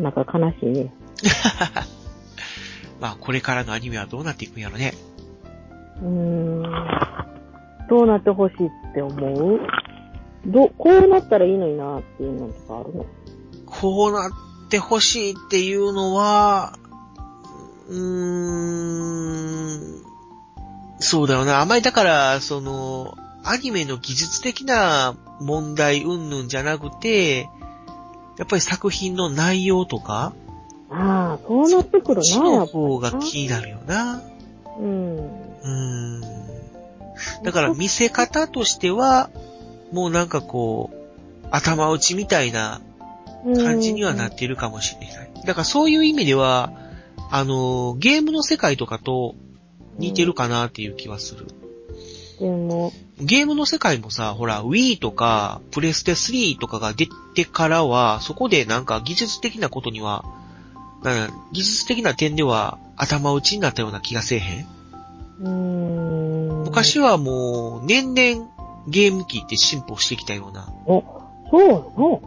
[0.00, 0.02] ん。
[0.02, 0.92] なんか悲しいね。
[3.00, 4.94] まあ、これからのアニメはどうなっていくんやろね。
[6.02, 6.62] うーん。
[7.88, 9.14] どうなってほしいって思
[9.54, 9.60] う？
[10.46, 13.04] ど、こうなったらいいのになっていうのとかあるの？
[13.66, 16.78] こうなってほしいっていうのは、
[17.88, 17.98] うー
[19.98, 20.02] ん、
[21.00, 21.60] そうだよな。
[21.60, 27.48] あまりだから、その、アニメの技術的な問題云々じゃなくて、
[28.38, 30.32] やっぱり作品の内容とか、
[30.90, 34.22] ああ、そうなってくるな、やその方が気になるよな。
[34.78, 35.16] うん。
[35.18, 35.68] うー
[36.18, 36.20] ん。
[37.44, 39.30] だから見せ方としては、
[39.92, 42.80] もうなんかこう、頭打ちみたいな
[43.44, 45.30] 感じにはなっているかもしれない。
[45.46, 46.72] だからそういう意味では、
[47.30, 49.34] あの、ゲームの世界とかと
[49.98, 51.46] 似てるかなっていう気はする。
[52.40, 52.92] でも、
[53.22, 60.24] ゲームの世界もさ、ほら、Wii とか、プレステ3とかが出てからは、そこでなんか技術的なことには、
[61.02, 64.66] なんか技術的な点では頭打ちになったような気がせえへん？
[65.40, 66.64] うーん。
[66.64, 68.48] 昔はもう、年々
[68.88, 70.68] ゲーム機って進歩してきたような。
[70.86, 71.02] お、
[71.50, 72.22] そうなの？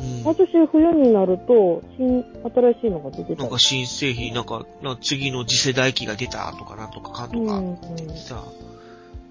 [0.00, 0.24] うん。
[0.24, 7.78] 私、冬になると、新、新しいのが出てたなんか新製品、なんか、なんか次の次世代機が出たとかなんとかかんとか、うんうん
[8.16, 8.42] さ、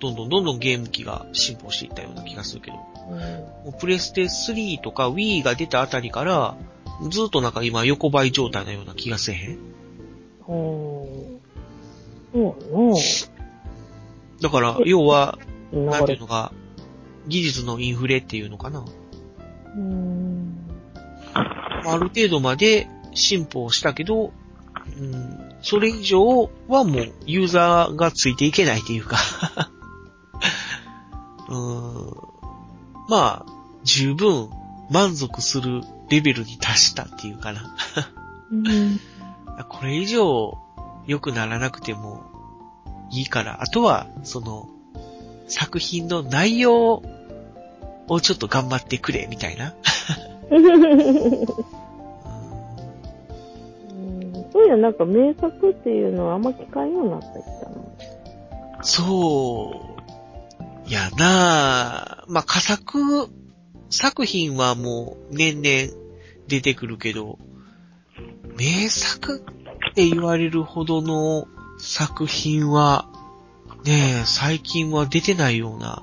[0.04, 2.78] どんどんどんどんゲーム機が進歩していったような気がするけど、
[3.10, 6.56] うんもうプレステ3とか Wii が出たあたりから、
[7.10, 9.58] ずっとなんか今横ばい状態なような気がせえへん？
[12.34, 13.30] うんそ
[14.40, 15.40] うだから、要は、
[15.72, 15.92] やな。
[15.92, 16.20] なんていう。
[16.20, 16.52] のが、
[17.28, 18.84] 技術のインフレっていうのかな。
[19.76, 20.58] うん。
[21.34, 24.34] ある程度まで進歩したけど、
[24.98, 29.18] うん、それ以上はもうユーザーがついていけないっていうか
[31.54, 32.18] うん、
[33.08, 33.46] まあ、
[33.84, 34.50] 十分
[34.90, 37.76] 満足するレベルに達したっていうかな。
[38.52, 39.00] うん。
[39.70, 40.58] これ以上
[41.06, 42.24] 良くならなくても
[43.12, 44.68] いいから、あとは、その、
[45.48, 47.04] 作品の内容
[48.08, 49.74] をちょっと頑張ってくれ、みたいな。
[50.50, 51.46] うん
[54.52, 58.84] そういや、なんか名作っていうのはあんま聞かんようになったりしたな。
[58.84, 59.93] そ
[60.88, 60.92] う。
[60.92, 63.30] やなあまあ、佳作
[63.90, 66.04] 作品はもう年々
[66.48, 67.38] 出てくるけど、
[68.58, 69.44] 名作
[69.92, 73.08] って言われるほどの作品は、
[73.86, 76.02] ねえ、最近は出てないような。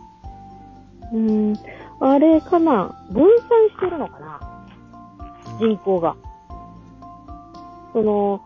[1.13, 1.55] うん。
[2.01, 4.41] あれかな分散してるのかな
[5.59, 6.17] 人口が。
[7.93, 8.41] その、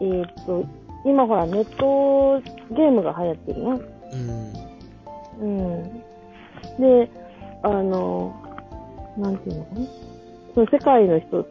[0.00, 0.64] えーっと、
[1.04, 2.40] 今ほらネット
[2.74, 3.72] ゲームが流行ってるやん。
[3.76, 4.63] うん。
[5.40, 6.02] うん。
[6.78, 7.10] で、
[7.62, 8.34] あの、
[9.16, 9.86] なんていうのかな？
[10.54, 11.46] その世界の人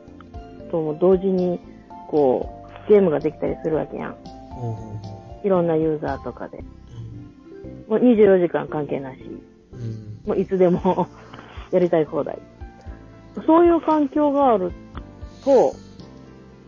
[0.72, 1.60] とも同時に、
[2.08, 4.16] こう、ゲームができたりするわけやん。
[4.52, 6.60] ほうほうほいろんなユーザーとかで。
[6.60, 9.20] うもう24時間関係なし。
[9.74, 9.80] うん。
[9.80, 10.20] うん。
[10.26, 11.08] もういつでも
[11.72, 12.40] やりたい放題。
[13.46, 14.72] そういう環境がある
[15.44, 15.74] と、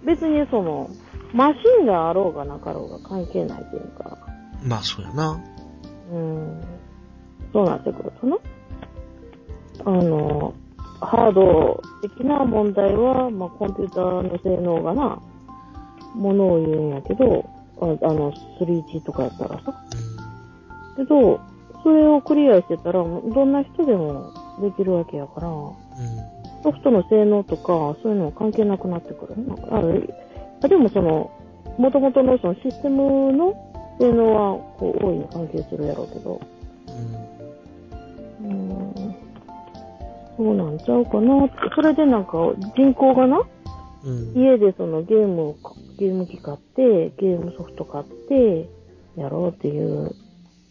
[0.04, 0.90] 別にその、
[1.34, 4.18] マシンがあろうがなかろうが関係ないというか、
[4.64, 5.40] まあ、そうやな。
[6.12, 6.62] うん、
[7.56, 8.36] そうなってくるとね。
[9.86, 10.54] あの、
[11.00, 15.22] ハード的な問題は、まあ、コンピューターの性能がな、
[16.16, 19.86] ものを言うんやけど、ああの、3G とかやったらさ。
[20.98, 21.40] けど、
[21.82, 25.48] それをクリアしてたら、どんな人でもできるわけやから、
[26.62, 29.56] ソフトの性能とか、そういうのは関係なくなってくるね。
[29.72, 29.82] あ
[30.62, 31.32] あでもその、
[31.78, 33.54] 元々のそのシステムの
[33.98, 36.42] 性能は、こう、大いに関係するやろうけど、
[40.38, 41.56] そうなんちゃうかなって。
[41.76, 42.32] それでなんか、
[42.76, 43.42] 人口がな、
[44.04, 44.34] うん。
[44.36, 45.56] 家でそのゲームを、
[45.98, 48.70] ゲーム機買って、ゲームソフト買って、
[49.16, 50.12] やろうっていう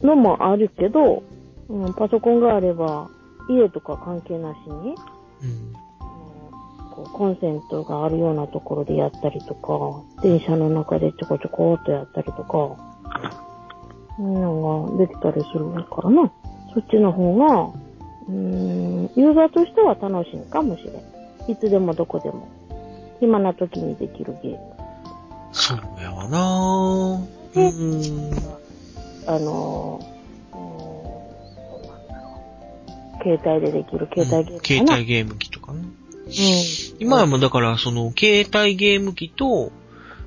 [0.02, 1.22] のもあるけど、
[1.68, 3.08] うん、パソコンがあれば、
[3.48, 4.94] 家とか関係なしに、
[5.42, 5.72] うん。
[6.94, 12.48] こうコンセントがあるようなところでやったりとか、電車の中でちょこちょこっとやったりとか、
[14.16, 16.32] そういうのができたりするからな。
[16.72, 17.83] そっちの方が、
[18.28, 21.50] うーん、ユーザーとしては楽しいかもしれん。
[21.50, 22.48] いつでもどこでも。
[23.20, 24.58] 暇な時にできるゲーム。
[25.52, 27.20] そうやわな
[27.54, 28.32] うん。
[29.26, 30.84] あのー、うん
[33.24, 34.94] 携帯でできる携帯ゲームか携な。
[34.94, 35.80] 帯ゲーム機とかね。
[35.80, 36.30] うん。
[36.98, 39.72] 今はもうだから、その、携帯ゲーム機と、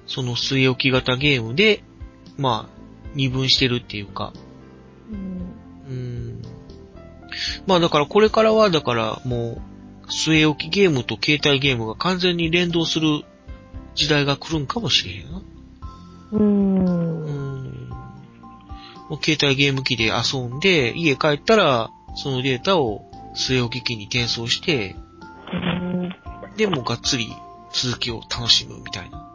[0.08, 1.84] その据え置き型ゲームで、
[2.38, 2.78] まあ、
[3.14, 4.34] 二分してるっていうか、
[7.68, 9.62] まあだからこれからは、だからも
[10.06, 13.24] う、据え置きゲームと携帯ゲームが完全に連動する
[13.94, 15.42] 時代が来るんかもしれへんな。
[16.32, 16.38] う。
[16.38, 17.90] うんん。
[19.10, 24.96] もう携帯ゲーム機で遊んで、家帰ったら、そのデータを据え置き機に転送して、
[25.52, 26.16] うん。
[26.56, 27.28] で、もうがっつり
[27.74, 29.30] 続きを楽しむみたいな。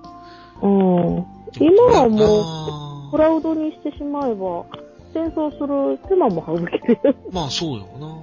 [0.63, 1.27] うん。
[1.61, 4.65] 今はもう、もクラウドにしてしまえば、
[5.15, 7.17] 転送する手間も省ける。
[7.31, 8.19] まあそうよな。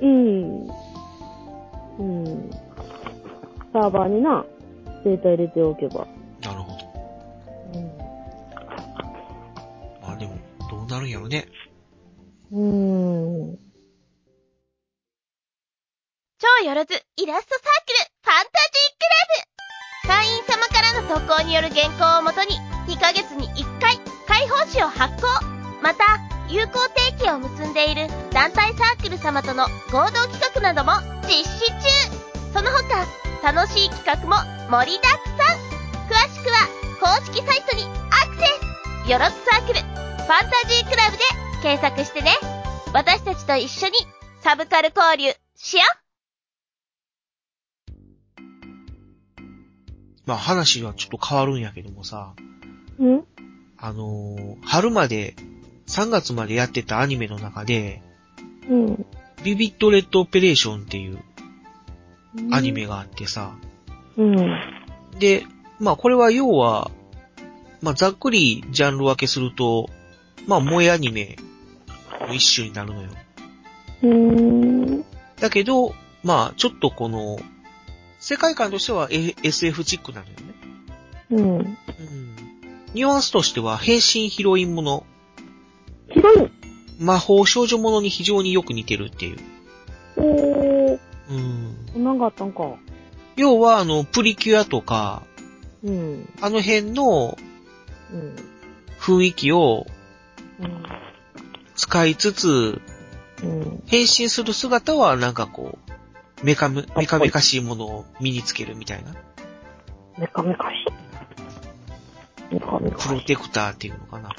[0.00, 0.68] うん。
[1.98, 2.50] うん。
[3.72, 4.44] サーバーにな、
[5.04, 6.06] データ入れておけば。
[6.42, 6.78] なるほど。
[7.74, 7.98] うん。
[10.00, 10.32] まあでも、
[10.70, 11.46] どうなるんやろね。
[12.52, 12.87] うん。
[29.28, 30.92] 様との合同企画なども
[31.28, 31.74] 実施中。
[32.54, 33.04] その他
[33.52, 34.36] 楽しい企画も
[34.70, 35.58] 盛りだくさん。
[36.08, 36.66] 詳しくは
[36.98, 37.88] 公式サイトにア
[38.26, 38.46] クセ
[39.06, 39.10] ス。
[39.10, 39.88] よろずサークルファン
[40.50, 41.24] タジークラブで
[41.62, 42.30] 検索してね。
[42.94, 43.92] 私たちと一緒に
[44.40, 45.88] サブカル交流しよう。
[50.24, 52.34] まあ話はちょっと変わるんやけどもさ、
[52.98, 53.26] うん？
[53.76, 55.36] あのー春まで、
[55.86, 58.00] 3月までやってたアニメの中で、
[58.68, 59.06] うん。
[59.44, 61.18] ビビットレッドオペレーションっていう
[62.50, 63.56] アニメがあってさ、
[64.16, 64.60] うん。
[65.18, 65.44] で、
[65.78, 66.90] まあこれは要は、
[67.80, 69.88] まあざっくりジャンル分けすると、
[70.46, 71.36] まあ萌えアニメ
[72.26, 73.10] の一種になるのよ。
[74.02, 75.04] うん。
[75.40, 77.38] だけど、まあちょっとこの、
[78.18, 80.48] 世界観としては A- SF チックなのよね。
[81.30, 81.58] うん。
[81.58, 81.76] うん。
[82.94, 85.06] ニュアンスとしては変身ヒロインもの、
[86.10, 86.50] 広い。
[86.98, 89.38] 魔法少女ものに非常によく似てるっていう。
[90.16, 90.98] おー。
[91.96, 92.04] うん。
[92.04, 92.74] なんかあったんか。
[93.36, 95.22] 要はあの、プリキュアとか、
[95.82, 96.28] うん。
[96.40, 97.38] あの辺の
[98.12, 98.36] うん。
[98.98, 99.86] 雰囲気を
[100.60, 100.82] うん。
[101.76, 102.80] 使いつつ、
[103.42, 103.82] うん。
[103.86, 105.78] 変身する姿はなんかこ
[106.42, 109.14] う、メカメ、メカメカしいものを身につけるみたいな。
[110.18, 110.74] メカメカし
[112.50, 112.54] い。
[112.54, 113.08] メカメカしい。
[113.08, 114.34] プロテクターっていうのかな。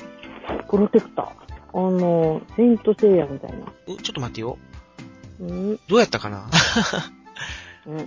[0.70, 1.49] プロテクター。
[1.74, 3.58] あの、セイントセイヤみたいな。
[3.88, 4.58] うちょっと待ってよ。
[5.40, 5.80] うん。
[5.88, 6.50] どうやったかな？
[7.86, 8.06] うん。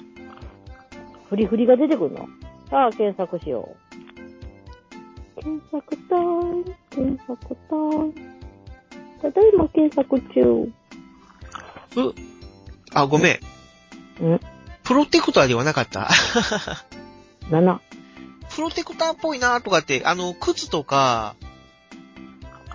[1.28, 2.28] フリフリが出てくるの？
[2.70, 3.68] さあ、検索しよ
[5.38, 5.42] う。
[5.42, 8.14] 検索タイム、検索タイム。
[9.22, 10.40] ただいま検索中。
[11.96, 12.14] う、
[12.92, 13.32] あ、ごめ
[14.20, 14.24] ん。
[14.24, 14.40] うん
[14.84, 16.08] プロテクターではなかった
[17.50, 17.78] ？7。
[18.54, 21.36] プロテクターっぽいなとかって、あの、靴とか、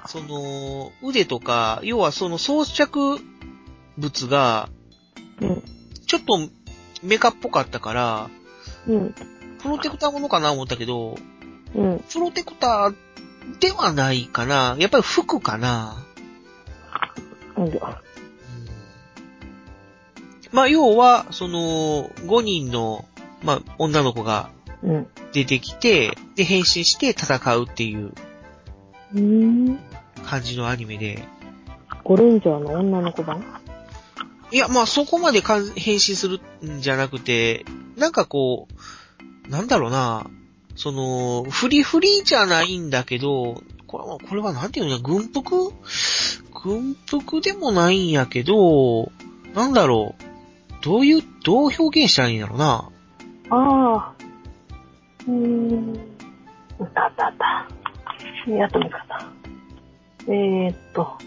[0.07, 3.19] その、腕とか、要はその装着
[3.97, 4.69] 物が、
[5.41, 5.63] うん。
[6.05, 6.39] ちょっと
[7.03, 8.29] メカっぽかったから、
[8.87, 9.15] うん。
[9.61, 11.17] プロテクターものかな思ったけど、
[11.75, 11.99] うん。
[12.11, 14.75] プロテクターではないかな。
[14.79, 16.05] やっぱり服かな。
[17.57, 17.79] うん。
[20.51, 23.05] まあ、要は、その、5人の、
[23.43, 24.49] まあ、女の子が
[24.83, 25.07] うん。
[25.33, 28.13] 出てきて、で、変身して戦うっていう
[29.15, 29.79] うん。
[30.25, 31.23] 感じのアニメで。
[32.03, 33.43] ゴレンジャーの女の子版？
[34.51, 37.65] いや、まあ、そこまで変身するんじゃなくて、
[37.97, 38.67] なんかこ
[39.47, 40.29] う、なんだろうな、
[40.75, 45.73] その、フリフリじゃないんだけど、これは、これはなんていうの軍服？
[46.63, 49.11] 軍服でもないんやけど、
[49.53, 50.23] なんだろう、
[50.83, 52.89] どういう、どう表現したらいいんだろうな。
[53.49, 54.13] ああ。
[55.27, 55.99] うーん。
[56.79, 57.67] あったあった
[58.39, 58.51] あった。
[58.51, 59.31] やっと見方。
[60.27, 61.17] えー、っと。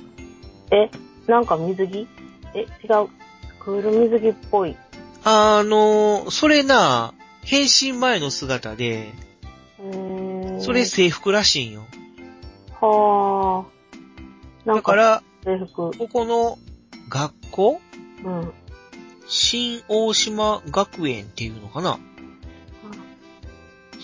[0.70, 0.90] え、
[1.26, 2.06] なんか水着？
[2.54, 2.68] え、違う。
[3.58, 4.76] クール水着っぽい。
[5.24, 9.12] あの、それな、変身前の姿で。
[10.60, 11.86] それ制服らしいんよ。
[12.80, 13.64] は
[14.66, 14.74] あ。
[14.74, 15.96] だから、制服。
[15.96, 16.58] ここの
[17.08, 17.80] 学校？
[18.24, 18.52] うん。
[19.26, 21.98] 新大島学園っていうのかな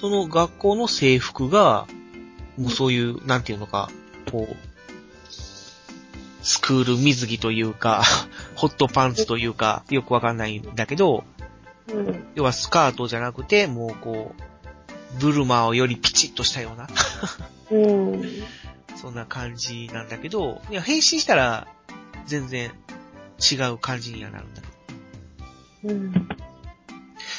[0.00, 1.86] その学校の制服が、
[2.58, 3.90] もうそういう、なんていうのか、
[4.30, 4.56] こう、
[6.42, 8.02] スクール水着というか、
[8.54, 11.24] ホットパンツというか、よくわかんないんだけど、
[11.88, 12.26] うん。
[12.34, 16.88] 要はスカートじゃなくて、もうこう、ブルマーをよりピチッとしたような、
[17.70, 18.22] うん。
[18.96, 21.66] そんな感じなんだけど、いや、変身したら、
[22.26, 22.72] 全然
[23.38, 24.62] 違う感じにはなるんだ
[25.82, 25.94] けど。
[25.94, 26.28] うん。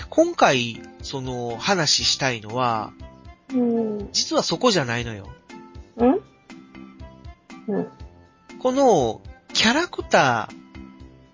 [0.10, 2.92] 今回、その、話したいのは、
[3.54, 4.10] うん。
[4.12, 5.28] 実はそこじゃないのよ。
[5.98, 6.22] うん
[7.68, 7.88] うん。
[8.60, 9.22] この、
[9.54, 10.50] キャラクタ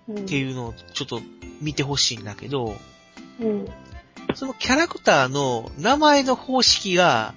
[0.08, 0.16] うん。
[0.16, 1.20] ーっていうのをちょっと
[1.60, 2.76] 見てほしいんだけど、
[3.40, 3.68] うん。
[4.34, 7.34] そのキャラクターの名前の方式が、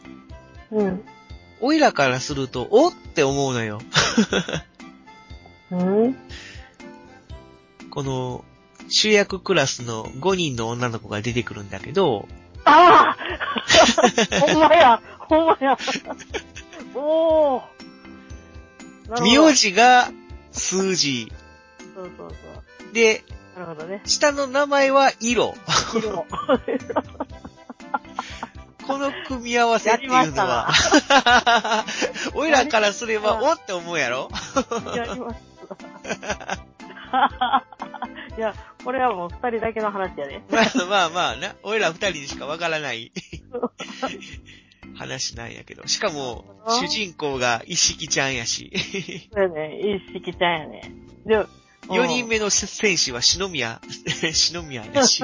[0.72, 1.04] うん。
[1.60, 3.80] おいらからすると、おって思うのよ。
[5.72, 6.16] うん。
[7.90, 8.46] この、
[8.90, 12.28] 主役クラスの5人の女の子が出てくるんだけど、
[12.67, 13.17] ああ
[14.41, 15.77] ほんまやほんまや
[16.95, 17.62] おー
[19.10, 20.12] なるほど名字が
[20.51, 21.32] 数字。
[21.95, 22.36] そうそうそ
[22.93, 23.23] で、
[23.56, 23.60] う。
[23.60, 24.01] なるほどね。
[24.06, 25.56] 下の名前は色。
[25.95, 26.25] 色。
[28.86, 30.69] この組み合わせっていうのは、
[32.34, 34.30] おい らからすれば、おって思うやろ？
[34.95, 35.39] やりまし
[37.12, 37.65] た。
[38.38, 40.41] いや、これはもう二人だけの話やで。
[40.52, 43.12] まあまあまあな、おいら二人にしかわからない
[44.95, 45.88] 話なんやけど。
[45.88, 48.71] しかも、主人公が一色ちゃんやし、
[49.34, 50.91] そうやね、一式ちゃんやね。
[51.26, 51.36] で、
[51.89, 53.82] 4人目の選手は篠宮、
[54.34, 55.23] 篠宮やし。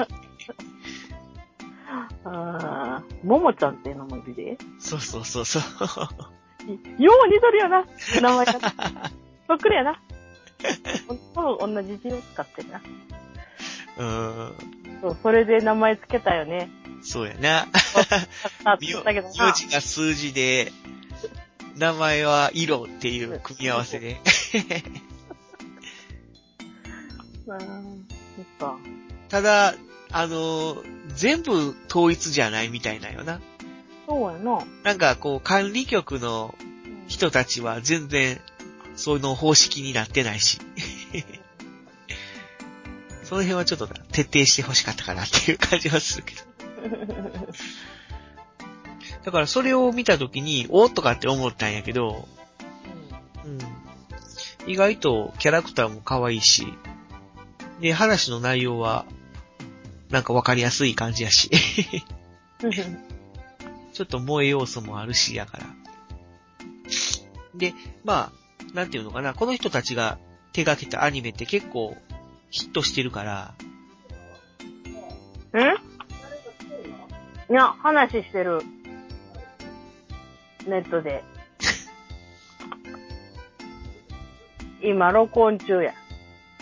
[2.26, 4.56] あーももちゃんっていうのもいるで？
[4.78, 5.62] そうそうそうそう。
[7.02, 7.84] よう似とるよな、
[8.20, 8.52] 名前が。
[9.46, 10.00] そっくりやな。
[11.34, 12.80] ほぼ同じ字を使ってるな。
[13.98, 14.54] うーん。
[15.00, 16.70] そう、それで名前つけたよね。
[17.02, 17.68] そうやな。
[18.64, 20.72] あ、名字が数字で、
[21.76, 24.20] 名前は色っていう組み合わせで。
[27.46, 28.78] うん、そっか。
[29.28, 29.74] ただ、
[30.10, 33.40] あのー全部統一じゃないみたいなよな。
[34.06, 34.64] そうやな。
[34.82, 36.54] なんかこう管理局の
[37.06, 38.40] 人たちは全然
[38.96, 40.58] その方式になってないし。
[43.24, 46.42] その辺はちょっと徹底して欲しかったかなっていう感じはするけど。
[49.24, 52.28] だからそれを見たときに、おーとかって思ったんやけど、
[53.44, 53.58] うん。
[54.70, 56.66] 意外とキャラクターも可愛いし、
[57.80, 59.04] で、話の内容は、
[60.10, 61.50] なんかわかりやすい感じやし、
[63.92, 65.66] ちょっと萌え要素もあるし、やから。
[67.54, 67.74] で、
[68.04, 68.43] まあ、
[68.74, 70.18] なんていうのかな、この人たちが
[70.52, 71.96] 手掛けたアニメって結構
[72.50, 73.54] ヒットしてるから、
[75.54, 75.58] ん
[77.52, 78.60] いや、話してる。
[80.66, 81.22] ネットで。
[84.82, 85.94] 今、録音中や。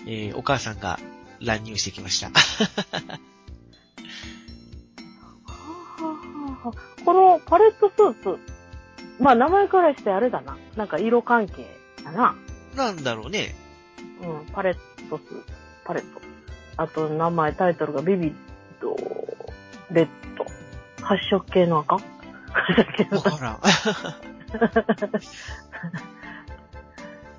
[0.06, 0.98] えー、お母さんが
[1.40, 2.30] 乱入してきました。
[7.04, 8.38] このパレットスーツ、
[9.18, 10.58] まあ名前からしてあれだな。
[10.76, 12.34] なんか色関係だな。
[12.76, 13.54] なんだろうね。
[14.22, 14.76] うん、パレッ
[15.08, 15.22] トス、
[15.84, 16.20] パレット。
[16.76, 18.34] あと名前、タイトルがビビッ
[18.80, 18.96] ド、
[19.90, 20.44] レッド。
[21.04, 21.98] 発色系の赤？
[21.98, 22.06] 発
[22.76, 23.30] 色系の赤？
[23.30, 23.60] わからん。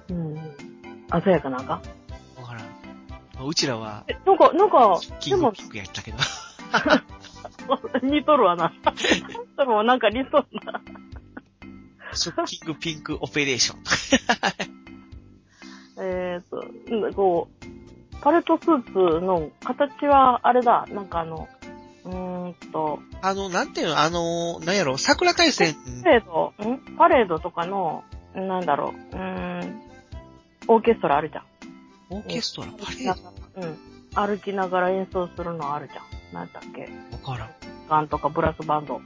[0.13, 0.35] うん。
[1.23, 1.73] 鮮やかな赤？
[1.73, 1.81] わ
[2.47, 2.61] から
[3.43, 3.47] ん。
[3.47, 6.17] うちらは、えなんか、なんか、でも、キングピックやったけど。
[8.03, 8.73] 似とるわな。
[9.57, 10.81] でもなんか似とるな。
[12.15, 13.83] ショッキングピンクオペレーション。
[16.03, 17.65] えっ、と、うんこう、
[18.21, 21.47] パレットスーツの形はあれだ、なんかあの、
[22.05, 26.95] うーんと、あの、なんていうの、あの、なんやろ、桜大戦、パレード、ん？
[26.97, 28.03] パレードとかの、
[28.33, 29.81] なんだろう、うーん、
[30.67, 31.43] オーケストラあるじゃん。
[32.09, 33.77] オーケストラ、パレードうん。
[34.15, 36.01] 歩きながら演奏するのあるじゃ
[36.31, 36.33] ん。
[36.33, 36.89] なんだっけ。
[37.27, 37.49] わからん。
[37.89, 39.01] ガンとかブラスバンド。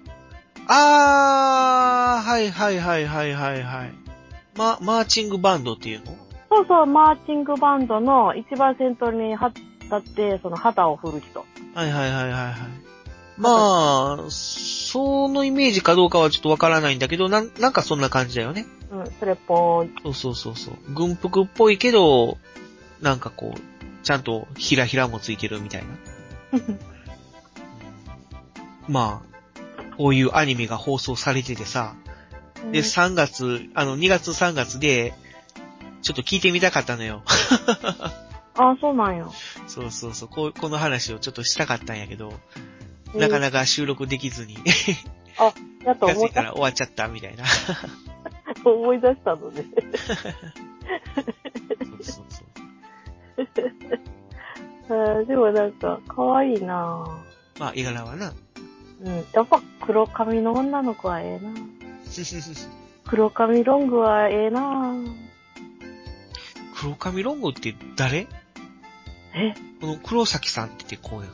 [0.70, 3.94] あー、はいはいはいはいはいはい。
[4.56, 6.16] ま、マーチングバンドっていうの？
[6.50, 9.46] そうそう、マーチングバンドの一番先頭に立
[9.96, 11.46] って、その旗を振る人。
[11.74, 12.56] はいはいはいはいはい。
[13.38, 18.66] まあ、そのイメージかどうかはちょっとわからないんだけど、なん、なんかそんな感じだよね。
[18.92, 19.92] うん、それっぽい。
[20.04, 20.76] そうそうそうそう。
[20.94, 22.38] 軍服っぽいけど、
[23.02, 23.60] なんかこう、
[24.04, 25.88] ちゃんとひらひらもついてるみたいな。
[28.90, 29.37] まあ、
[29.98, 31.96] こういうアニメが放送されててさ、
[32.72, 35.14] で、3月、あの、2月3月で、
[36.02, 37.24] ちょっと聞いてみたかったのよ。
[38.56, 39.28] あ、そうなんや。
[39.68, 42.34] そうそうそう、こう、この話をちょっとしたかったんやけど、
[43.14, 44.58] なかなか収録できずに、
[45.38, 45.54] あ、
[45.86, 47.44] やっと思い出いたら終わっちゃったみたいな。
[48.66, 49.66] 思い出したのね。
[51.82, 52.44] そうそうそ
[53.44, 53.48] う。
[55.26, 57.60] でもなんか、可愛いなぁ。
[57.60, 58.34] まあ、絵柄はな。
[59.04, 59.26] うん。
[59.32, 61.50] やっぱ黒髪の女の子はええな
[63.08, 65.16] 黒髪ロングはええなぁ。
[66.76, 68.28] 黒髪ロングって誰？
[69.34, 69.56] え？
[69.80, 71.34] この黒崎さんって言ってこうやか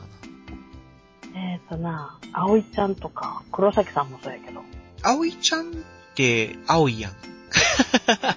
[1.34, 1.40] な。
[1.40, 4.62] えーとな、葵ちゃんとか、黒崎さんもそうやけど。
[5.02, 5.74] 葵ちゃんっ
[6.14, 7.12] て、青いやん。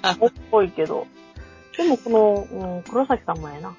[0.01, 1.05] 青っぽいけど。
[1.77, 2.47] でもこの、
[2.77, 3.75] うん、黒崎さんもええな。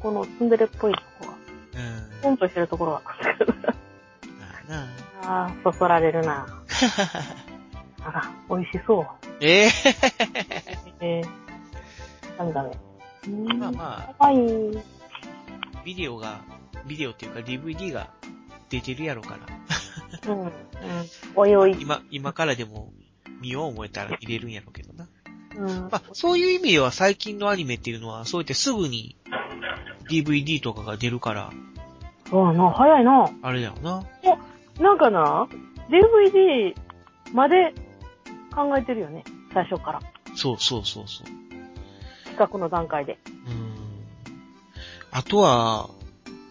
[0.00, 1.34] このツンデレっぽいとこが、
[1.80, 1.82] う
[2.18, 2.20] ん。
[2.22, 3.10] ポンとしてるところが、ま
[4.68, 6.46] あなああ、そそられるな。
[8.04, 9.06] あら、美味しそう。
[9.40, 9.70] ええ
[11.00, 12.70] えー、なんだね。
[13.58, 14.78] まあまあ、かわいい。
[15.84, 16.40] ビデオが、
[16.86, 18.10] ビデオっていうか DVD が
[18.68, 19.38] 出てるやろか
[20.24, 20.32] ら。
[20.32, 20.50] うん、うん。
[21.34, 21.76] おいおい。
[21.80, 22.92] 今、今からでも
[23.40, 25.08] 見よう思えたら入れるんやろうけどな。
[25.56, 25.88] うん。
[25.90, 29.16] まあ、そういう意味では最近のアニメっていうのは、そうやってすぐに
[30.10, 31.50] DVD とかが出るから、
[32.28, 33.30] そうやな、早いな。
[33.42, 34.02] あれだよな。
[34.80, 35.48] なんかな、
[35.88, 36.74] DVD
[37.32, 37.74] まで
[38.54, 39.24] 考えてるよね。
[39.52, 40.00] 最初から。
[40.34, 41.26] そうそうそうそう。
[42.24, 43.18] 企画の段階で。
[43.46, 43.74] うん。
[45.10, 45.90] あとは、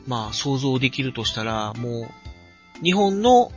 [0.08, 3.52] まあ想像できるとしたら、もう、日本の、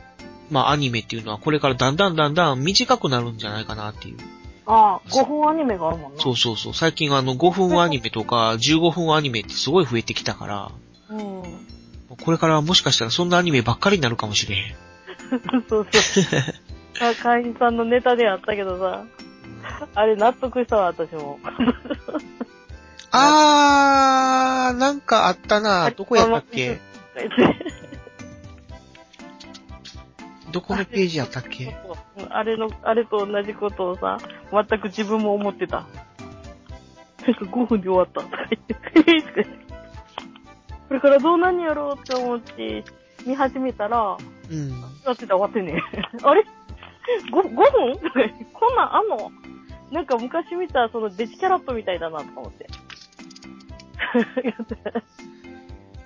[0.49, 4.17] まあアニメっていうのはこれからだんだんだんだん短くなるんじゃないかなっていう。
[4.65, 6.21] ああ、5分アニメがあるもんな。
[6.21, 6.73] そうそうそう。
[6.73, 10.86] 最近あの5分アニメとか15分アニメってすごい増えてきたから、うん。
[12.23, 14.75] これからはもしかしたらそんなアニメばっかりになるかもしれへん。
[15.69, 16.23] そうそう。
[16.99, 19.05] あ、会員さんのネタであったけどさ、
[19.93, 21.39] あれ納得したわ、私も。
[23.11, 26.79] あー、なんかあったなどこやったっけ？
[30.51, 31.75] どこのページやったっけ？
[32.29, 34.17] あれの、あれと同じことをさ、
[34.51, 35.85] 全く自分も思ってた。
[37.25, 38.21] なんか5分で終わった。
[38.21, 38.37] とか
[39.05, 39.45] 言って
[40.87, 42.83] これからどうなんやろうって思って
[43.25, 44.17] 見始めたら、
[44.49, 44.69] うん。
[45.05, 45.81] やってたら終わってんね。
[46.23, 46.45] あれ
[47.31, 47.53] ?5, 5分
[48.53, 49.31] こんなんあんの？
[49.91, 52.67] なんか昔見たそのデジキャラットみたいだなとか思って。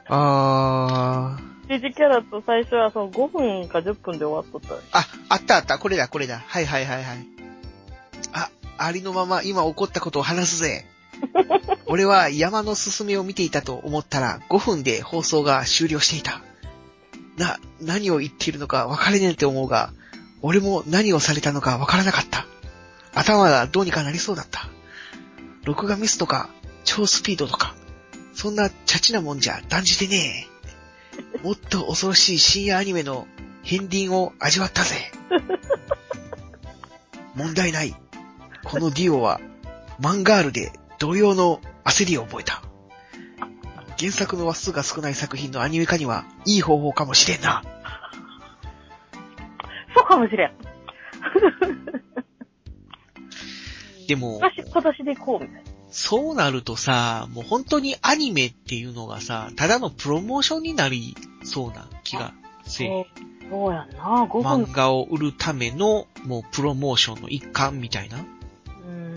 [0.07, 1.51] あー。
[1.67, 4.97] デジキャラット最初はその5分か10分で終わっとった。
[4.99, 6.39] あ、あったあった、これだ、これだ。
[6.45, 7.25] はいはいはいはい。
[8.34, 10.86] あ、ありのまま今起こったことを話すぜ。
[11.86, 16.41] 俺は山のすすめを見ていたと思ったら5分で放送が終了していた。
[17.38, 19.93] な、何を言っているのか分かれねえって思うが、
[20.41, 22.45] 俺も何をされたのか分からなかった。
[23.13, 24.69] 頭がどうにかなりそうだった。
[25.63, 26.49] 録画ミスとか、
[26.84, 27.76] 超スピードとか、
[28.34, 31.43] そんなチャチなもんじゃ断じてねえ。
[31.43, 33.28] もっと恐ろしい深夜アニメの
[33.63, 35.11] 片鱗を味わったぜ。
[37.36, 37.95] 問題ない。
[38.63, 39.39] このディオは、
[39.99, 42.61] マンガールで同様の焦りを覚えた。
[43.97, 47.63] 原作の話数が少ない作品のアニメ化には、いい方法かもしれんな。
[49.95, 50.51] そうかもしれん。
[54.07, 54.39] でも、
[54.71, 55.71] 今年、で行こうみたいな。
[55.89, 63.07] そうなるとさ、もう本当にアニメっていうのがさ、ただのプロモーションになりそうな気がせえ
[63.49, 64.43] そうやんな、5分。
[64.65, 68.23] 漫画を売るための、もうプロモーションの一環みたいな。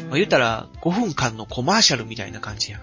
[0.05, 2.81] まうんあ、言ったら、5分間のコマーシャルみたいな感じや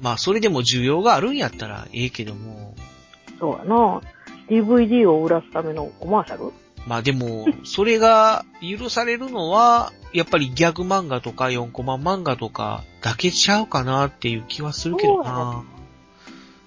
[0.00, 2.74] まあ、それでも需要があるんやったらええけども、
[3.38, 4.00] そうやな。
[4.48, 6.52] DVD を売らすためのコマーシャル？
[6.86, 15.64] まあでも、それが許されるのは、やっぱりギャグ漫画とか4コマ漫画とかだけちゃうかなっていう気はするけどな。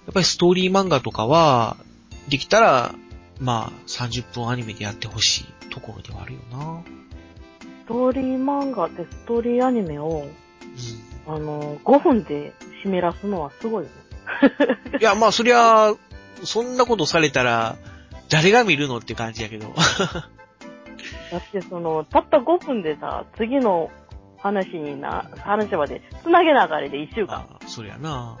[0.06, 1.76] やっぱりストーリー漫画とかは、
[2.28, 2.94] できたら、
[3.38, 6.82] まあ30分アニメでやってほしいところではあるよな。
[7.86, 10.24] ストーリー漫画ってストーリーアニメを、
[11.28, 11.32] うん。
[11.32, 14.98] あの、5分で湿らすのはすごいよね。
[15.00, 15.94] いや、まあそりゃ、
[16.42, 17.76] そんなことされたら、
[18.28, 19.72] 誰が見るのって感じやけど。
[21.30, 23.90] だってその、たった5分でさ、次の
[24.38, 27.36] 話にな、話まで、つなげながらで1週間。
[27.36, 28.36] あそりゃな。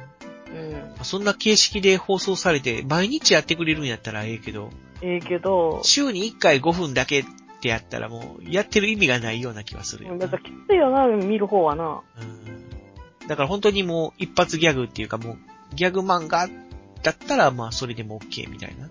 [0.52, 1.04] うん。
[1.04, 4.70] そんな形式で放送されて、毎日やってくれるんやったらええけど、
[5.02, 7.24] ええけど、週に1回5分だけっ
[7.60, 12.02] てやったらもう、やってる意味がないような気はするよだからきついよな、見る方はな。
[12.20, 13.28] うん。
[13.28, 15.36] だから本当にもう、一発ギャグっていうかもう、
[15.74, 16.48] ギャグ漫画
[17.02, 18.88] だったら、まあ、それでも OK みたいな。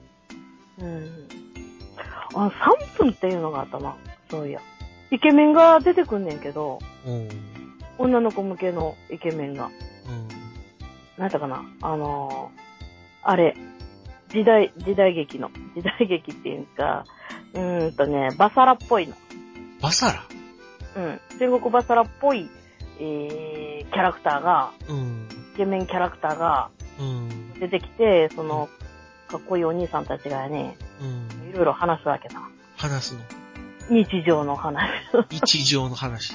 [0.79, 1.27] うん。
[2.35, 3.95] あ、3分っていうのがあったな。
[4.29, 4.61] そういや。
[5.11, 7.29] イケメンが出てくんねんけど、うん。
[7.97, 9.65] 女の子向けのイケメンが。
[9.65, 10.27] うん。
[11.17, 13.55] なんだかなあのー、あれ、
[14.29, 17.05] 時代、時代劇の、時代劇っていうか、
[17.53, 19.15] うーんとね、バサラっぽいの。
[19.81, 20.23] バサラ？
[20.95, 21.19] うん。
[21.37, 22.49] 戦国バサラっぽい、
[22.99, 25.27] えー、キャラクターが、うん。
[25.53, 26.69] イケメンキャラクターが
[26.99, 27.53] うん。
[27.59, 28.69] 出てきて、その、
[29.27, 31.49] かっこいいお兄さんたちがね、うん。
[31.49, 32.41] いろいろ話すわけだ。
[32.77, 33.21] 話すの？
[33.89, 34.89] 日常の話。
[35.29, 36.33] 日常の話。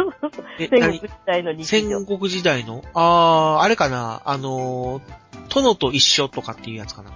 [0.58, 2.04] え、戦国何時代の日戦常。
[2.06, 2.82] 国時代の？
[2.94, 4.22] あー、あれかな？
[4.24, 7.10] あのー、殿と一緒とかっていうやつかな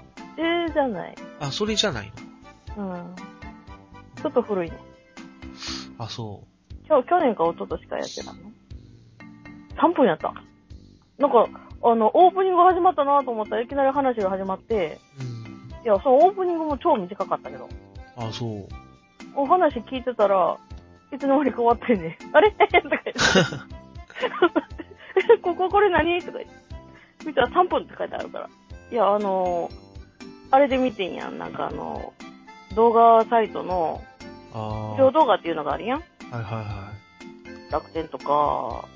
[0.63, 1.15] えー、じゃない。
[1.41, 2.13] あ、それじゃない
[2.77, 3.17] うん。
[4.23, 4.77] ちょっと古いね。
[5.99, 6.45] のあ、そ
[6.89, 8.39] 今日、去年か一昨年かやってたの
[9.77, 10.35] ?3 分やった。
[11.19, 11.49] なんか、
[11.85, 15.23] あの、オープニング始まったなと思ったらいきなり話が始まって、う。
[15.23, 15.85] うん。
[15.85, 17.69] いや、そのオープニングも超短かったけど、
[18.17, 18.69] あ、そう。
[19.35, 20.59] お話聞いてたら、
[21.13, 22.17] いつの間にか終わってんねん。
[22.37, 22.51] あれ？
[22.57, 23.13] とか言って。
[25.35, 26.21] え こここれ何？
[26.21, 27.27] とか言って。
[27.27, 28.49] 見たら3分って書いてあるから。
[28.91, 29.71] いや、あの
[30.53, 31.38] あれで見てんやん。
[31.38, 32.12] なんかあの
[32.76, 34.05] 動画サイトの、
[34.53, 36.00] あ視聴動画っていうのがあるやん。
[36.00, 36.03] ー。
[36.30, 36.92] はいはいは
[37.70, 38.86] 楽天とか、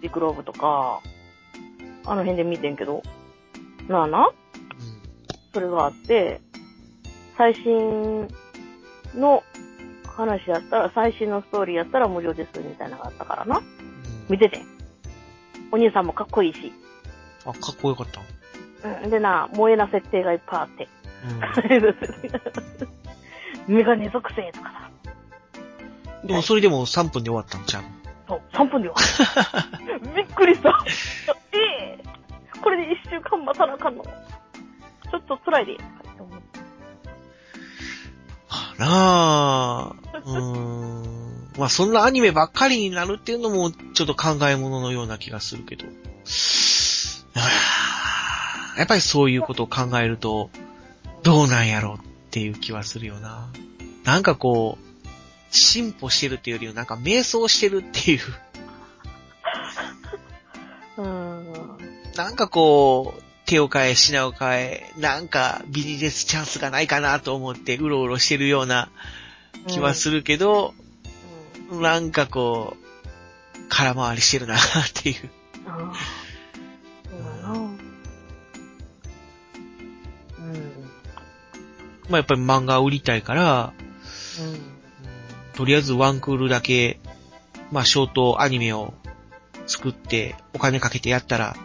[0.00, 1.02] ビクローブとか、
[2.04, 3.02] あの辺で見てんけど、
[3.88, 4.30] なあな。
[5.52, 6.40] それがあって、
[7.36, 8.28] 最新
[9.14, 9.42] の
[10.06, 13.58] 話やったら、最新のストーリーやったら無料ですみたいなのがあったからな。
[13.58, 13.76] うん
[14.28, 14.66] 見ててん。
[15.70, 16.72] お兄さんもかっこいいし。
[17.44, 18.20] あ、かっこよかった。
[18.84, 20.88] うん、でな、萌えな設定がいっぱいあって。
[23.68, 23.74] うん。
[23.74, 24.90] メガネ属性とかさ。
[26.24, 27.82] でもそれでも3分で終わったんちゃう？
[28.28, 28.94] そう、3分でよ。
[30.16, 30.84] びっくりした。
[31.52, 31.58] え
[31.98, 32.04] え
[32.60, 34.04] これで1週間待たなあかんの？
[34.04, 35.76] ちょっと辛いで。
[38.78, 39.94] なあ。
[40.12, 41.52] うーん。
[41.58, 45.86] まあそんなアニメばっかりになるっていうのもちょっと考え物のような気がするけど。
[48.76, 50.50] やっぱりそういうことを考えると、
[51.22, 53.48] どうなんやろうっていう気はするよな。
[54.04, 54.86] なんかこう、
[55.50, 58.20] 進歩してるっていうよりはなんか迷走してるっていう。
[60.98, 61.78] うーん。
[62.16, 68.90] なんかこう、手を変え品を変え、なんかビジネスチャンスがないかなと思ってうろうろしてるような
[69.68, 70.74] 気はするけど、
[71.70, 71.82] うん。
[71.82, 72.86] なんかこう、
[73.68, 74.58] 空回りしてるなっ
[74.92, 75.30] ていう
[82.08, 83.72] まあやっぱり漫画売りたいから、
[84.40, 85.56] うん。
[85.56, 87.00] とりあえずワンクールだけ、
[87.72, 88.94] まあショートアニメを
[89.66, 91.56] 作ってお金かけてやったら、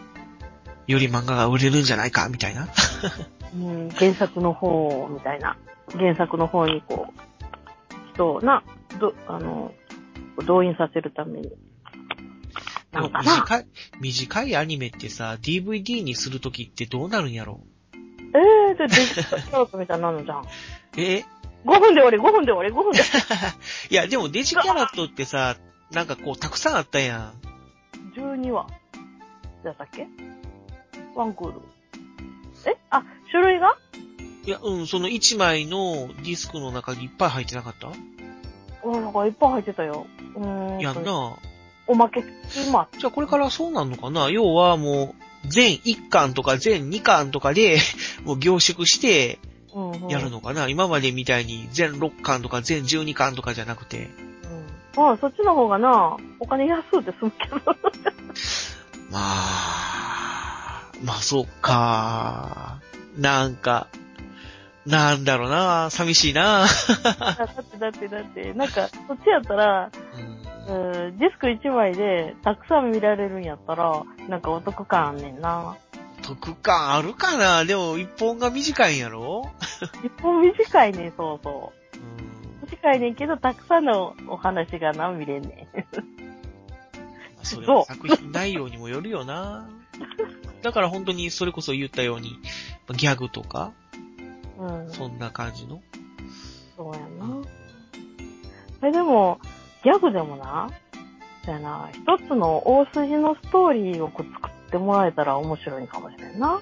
[0.86, 2.68] より漫画が売れるんじゃないかみたいな。
[3.54, 5.56] うん、原作の方みたいな。
[5.92, 8.62] 原作の方にこう、人をな、
[8.98, 9.72] ど、あの、
[10.46, 11.52] 動員させるために。
[12.92, 13.36] なんかな。
[13.36, 13.66] 短い、
[14.00, 17.60] 短いアニメってさ、DVD にするときってどうなるんやろ？
[18.34, 18.38] え
[18.70, 20.44] えー、で、デジタルキャラクターみたいになるのじゃん。
[20.96, 21.24] え
[21.64, 23.00] ？5分で終わり、5分で終わり、5分で。
[23.90, 25.56] いや、でもデジキャラットってさ、
[25.90, 27.32] なんかこう、たくさんあったやん。
[28.16, 28.66] 12話。
[29.62, 30.06] じゃあさっけ？
[31.14, 31.60] ワンクール。
[32.66, 32.76] え？
[32.90, 33.76] あ、種類が？
[34.44, 37.88] いや、うん、その1枚のディスクの中にいっぱい入ってなかった？
[38.84, 40.06] うん、なんかいっぱい入ってたよ。
[40.34, 40.80] うーん。
[40.80, 41.36] やんな。
[41.86, 42.24] おまけ、
[42.66, 42.88] 今。
[42.98, 44.30] じゃあこれからそうなんのかな？
[44.30, 47.78] 要はもう、全1巻とか全2巻とかで、
[48.24, 49.38] もう凝縮して
[49.74, 50.08] うん、うん。
[50.08, 54.10] やるのかな、今までみたいに全6巻とか全12巻とかじゃなくて。
[54.44, 55.02] うん。
[55.02, 57.56] まあ、そっちの方がな、お金安うて済むけど。
[59.10, 62.80] まあ、まあ、そうか。
[63.16, 63.88] なんか、
[64.86, 65.90] なんだろうな。
[65.90, 66.66] 寂しいな。
[66.66, 75.76] だってだってだって、なんか、そっちやったら、うんうん、ディスク1枚でたくさん見られるんやったら、なんかお得感あんねんな。
[76.22, 79.50] 得感あるかなでも、一本が短いんやろ？
[80.04, 81.98] 一本短いねん、そうそう。
[81.98, 82.68] うん。
[82.70, 87.44] 短いねんけど、たくさんのお話がな、見れんねん。
[87.44, 89.68] それは作品内容にもよるよな。
[90.62, 92.38] だから本当にそれこそ言ったように、
[92.96, 93.72] ギャグとか、
[94.66, 94.92] うん。
[94.92, 95.82] そんな感じの？
[96.76, 97.42] そうやな。
[98.88, 99.40] え、でも、
[99.84, 100.70] ギャグでもな、
[101.44, 106.60] そうやな、一つの大筋のストーリーをこう作ってもらえたら面白いかもしれんな。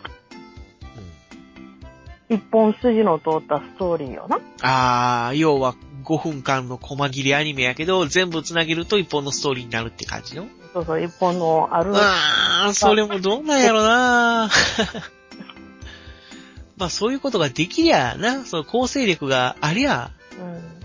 [2.29, 4.39] 一本筋の通ったストーリーをな。
[4.63, 5.75] あー、要は
[6.05, 10.47] 5分間の細切れアニメやけど、全部繋げると一本のストーリーになるって感じの？
[10.73, 11.93] そうそう、一本のある。
[11.95, 14.49] あー、それもどうなんやろな
[16.81, 20.11] まあそういうことができりゃな、その構成力がありゃ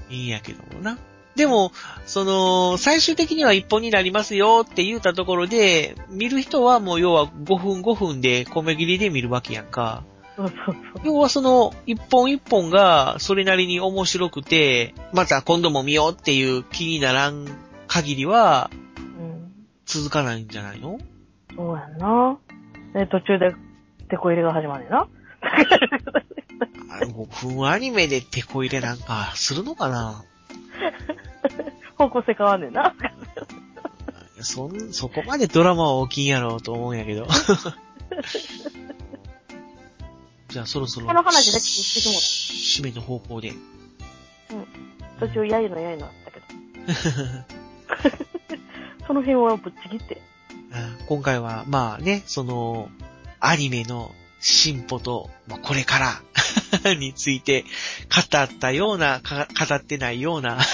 [0.10, 0.16] うん。
[0.16, 1.00] いいんやけどもな。
[1.36, 1.72] でも、
[2.06, 10.04] その、最終的には一本になりますよって言ったところで、見る人はもう要は5分5分で米切りで見るわけやんか。
[10.38, 10.76] そうそうそう。
[11.04, 17.46] 要はその、一本一本がそれなりに面白くて、また今度も見ようっていう気にならん
[17.88, 18.70] 限りは
[19.20, 19.52] うん。
[19.86, 21.00] 続かないんじゃないの？
[21.56, 22.38] そうやんな。
[22.93, 23.56] で、途中で、
[24.10, 25.08] 手こ入れが始まるな。
[26.89, 30.24] あれ、5分アニメで手こ入れなんかするのかな？
[31.98, 32.93] 方向性変わんねんな。
[34.41, 37.28] そん、そこまでドラマは大きいんやろうと思うんやけど。
[40.50, 43.54] じゃあそろそろ、この話だけ言ってしも締めの方向で。
[45.20, 46.46] 途中、やいのやいのあったけど。
[49.08, 50.22] その辺はぶっちぎって。
[50.72, 52.89] うん今回は、まあね、その、
[53.39, 54.14] アニメの
[54.48, 55.98] 進歩と、まあ、これか
[56.84, 57.68] ら について語
[58.38, 60.60] ったような、か語ってないような、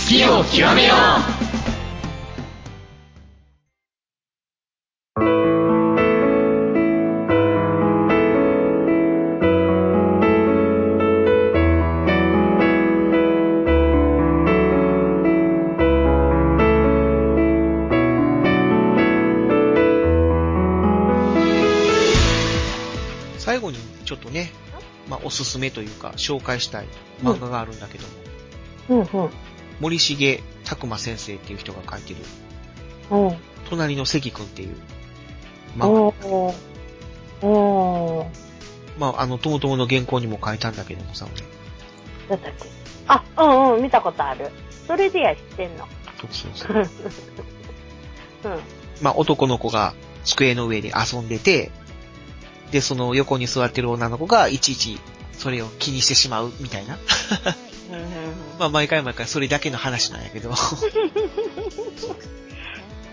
[0.07, 0.95] きを極めよ
[1.49, 1.54] 最
[25.55, 26.87] すすめというか、紹介したい
[27.23, 28.05] 漫画があるんだけど
[28.89, 29.29] も、うんうん。
[29.79, 32.19] 森重拓馬先生っていう人が書いてる、
[33.11, 33.37] うん。
[33.69, 34.75] 隣の関くんっていう
[35.77, 35.87] 漫画。
[35.89, 37.47] おー。
[37.47, 38.27] おー。
[38.97, 41.41] まあ、あの、ともともの原稿にも書いたんだけどもさ、俺。
[42.29, 42.69] だったっけ
[43.07, 44.51] あ、うんうん、見たことある。
[44.87, 45.87] それでや知ってんの。
[46.21, 48.53] そうそうそう。
[48.53, 48.59] うん。
[49.01, 49.93] まあ、男の子が
[50.23, 51.71] 机の上で遊んでて、
[52.71, 54.99] で、その横に座ってる女の子がいちいち
[55.37, 56.97] それを気にしてしまうみたいな。
[58.59, 60.53] まあ、毎回毎回それだけの話なんやけど。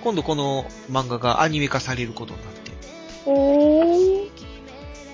[0.03, 2.73] 今度この漫画がアニメ化されることになって。
[3.27, 4.31] おー。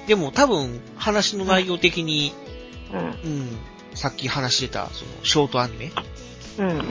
[0.07, 2.33] でも多分話の内容的に、
[2.93, 3.01] うん。
[3.01, 3.59] うん、
[3.95, 5.93] さっき話してた、その、ショートアニメ
[6.59, 6.83] うん。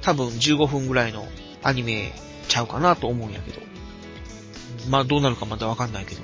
[0.00, 1.26] 多分15分ぐらいの
[1.62, 2.12] アニメ
[2.48, 3.60] ちゃうかなと思うんやけど。
[4.88, 6.22] まあどうなるかまだわかんないけど。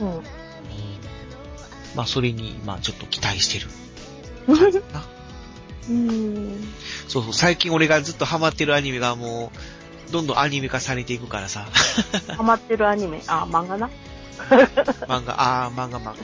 [0.00, 0.22] うん。
[1.96, 3.68] まあそれに、まあちょっと期待してる。
[5.88, 6.60] うん。
[7.08, 9.50] そうそう、最近俺がずっとハマってるアニメがも
[10.08, 11.66] う、どんどんアニメ化されていくからさ。
[12.36, 13.22] ハマってるアニメ。
[13.26, 13.90] あ、漫画な。
[15.08, 16.10] 漫画、あー、漫画漫画。
[16.10, 16.16] うん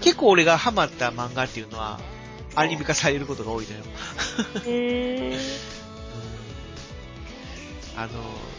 [0.00, 2.00] 結構俺がハマった漫画っていうのは、
[2.56, 3.84] アニメ化されることが多いのよ。
[4.66, 5.38] へー。
[7.96, 8.08] あの、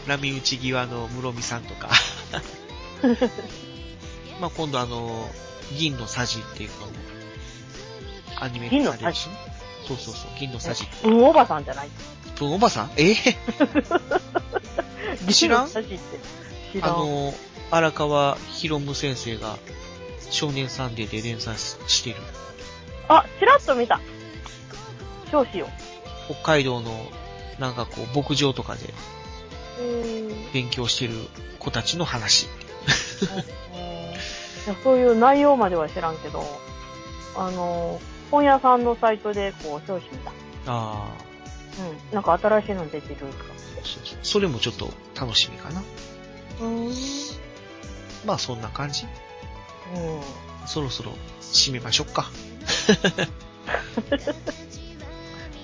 [0.06, 1.90] 波打ち際の室見さんとか。
[4.40, 5.30] まあ今度あの、
[5.76, 6.92] 銀のさじっていうのも、
[8.40, 9.28] アニメ化されるし。
[9.86, 10.84] そうそうそう、銀のさじ。
[11.04, 11.88] うん、おばさんじゃない？
[12.36, 12.90] プンおばさん？
[12.96, 13.14] え？
[15.32, 15.68] 知らん？
[15.68, 15.76] 知
[16.80, 16.90] らん。
[16.90, 17.34] あの、
[17.70, 19.56] 荒川博夢先生が
[20.30, 22.16] 少年サンデーで連載してる。
[23.08, 24.00] あ、ちらっと見た。
[25.32, 25.68] 表紙を。
[26.26, 27.10] 北海道の、
[27.58, 28.92] なんかこう、牧場とかで。
[30.52, 31.14] 勉強してる
[31.58, 32.48] 子たちの話。
[34.82, 36.42] そういう内容までは知らんけど、
[37.36, 38.00] あの、
[38.30, 40.30] 本屋さんのサイトでこう表紙見た。
[40.30, 40.34] あ
[40.66, 41.08] あ、
[42.10, 42.14] うん。
[42.14, 43.32] なんか新しいの出てるとか
[43.82, 44.18] そうそう。
[44.22, 45.82] それもちょっと楽しみかな。
[46.60, 46.92] うん。
[48.26, 49.06] まあそんな感じ。
[49.94, 50.20] うん。
[50.66, 52.30] そろそろ締めましょうか。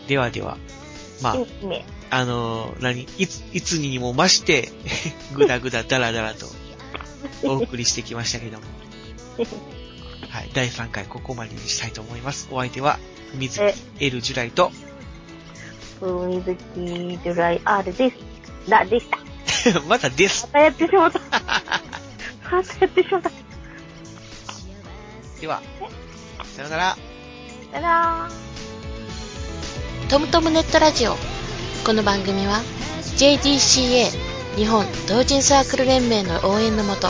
[0.08, 0.56] ではでは、
[1.22, 1.84] まあ、いいね。
[2.10, 4.70] あのー何、いつ、いつにも増して、
[5.34, 6.46] ぐだぐだだらだらと
[7.44, 8.64] お送りしてきましたけども。
[10.30, 12.48] はい、第3回ここまでにしたいと思います。
[12.50, 12.98] お相手は、
[13.34, 14.72] 水木 L ジュライと、
[16.00, 18.16] 海月ジュライ R です。
[18.68, 19.80] だ、でした。
[19.88, 20.46] またです。
[20.46, 21.20] またやってしまった。
[21.20, 23.30] またやってしまった。
[25.40, 25.62] では、
[26.56, 26.96] さよなら。
[27.70, 28.46] さよなら。
[30.08, 31.16] トムトムネットラジオ
[31.84, 32.60] この番組は
[33.16, 34.06] JDCA
[34.54, 37.08] 日本同人サークル連盟の応援のもと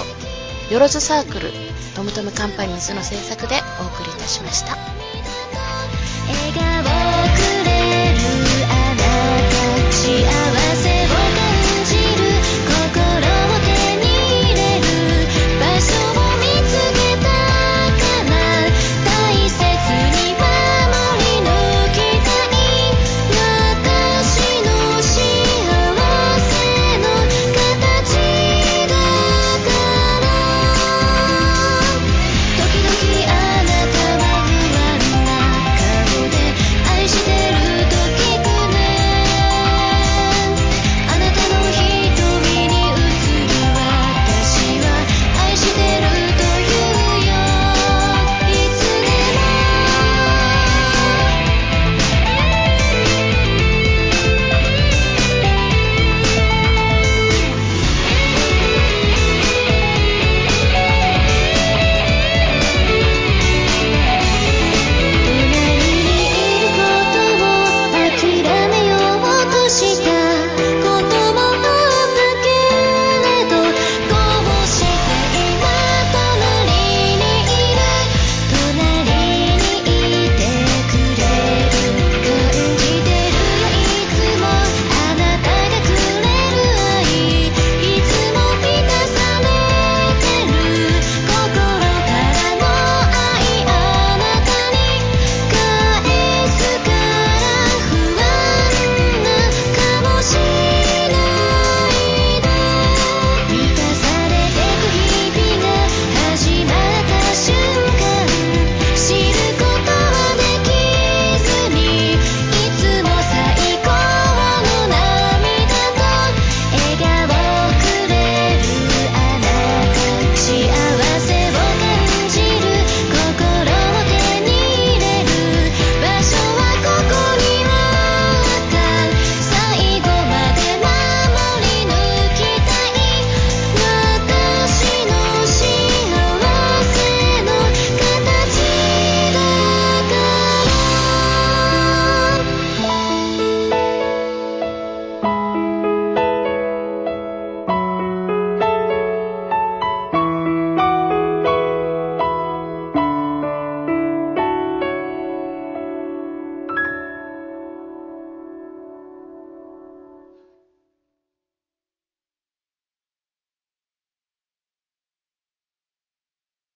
[0.70, 1.52] よろずサークル
[1.94, 4.76] トムトムカンパニーズの制作でお送りいたしました。
[4.76, 7.70] 笑顔くれ
[8.10, 8.18] る
[8.68, 9.00] あな
[9.48, 10.26] た幸
[10.82, 10.95] せ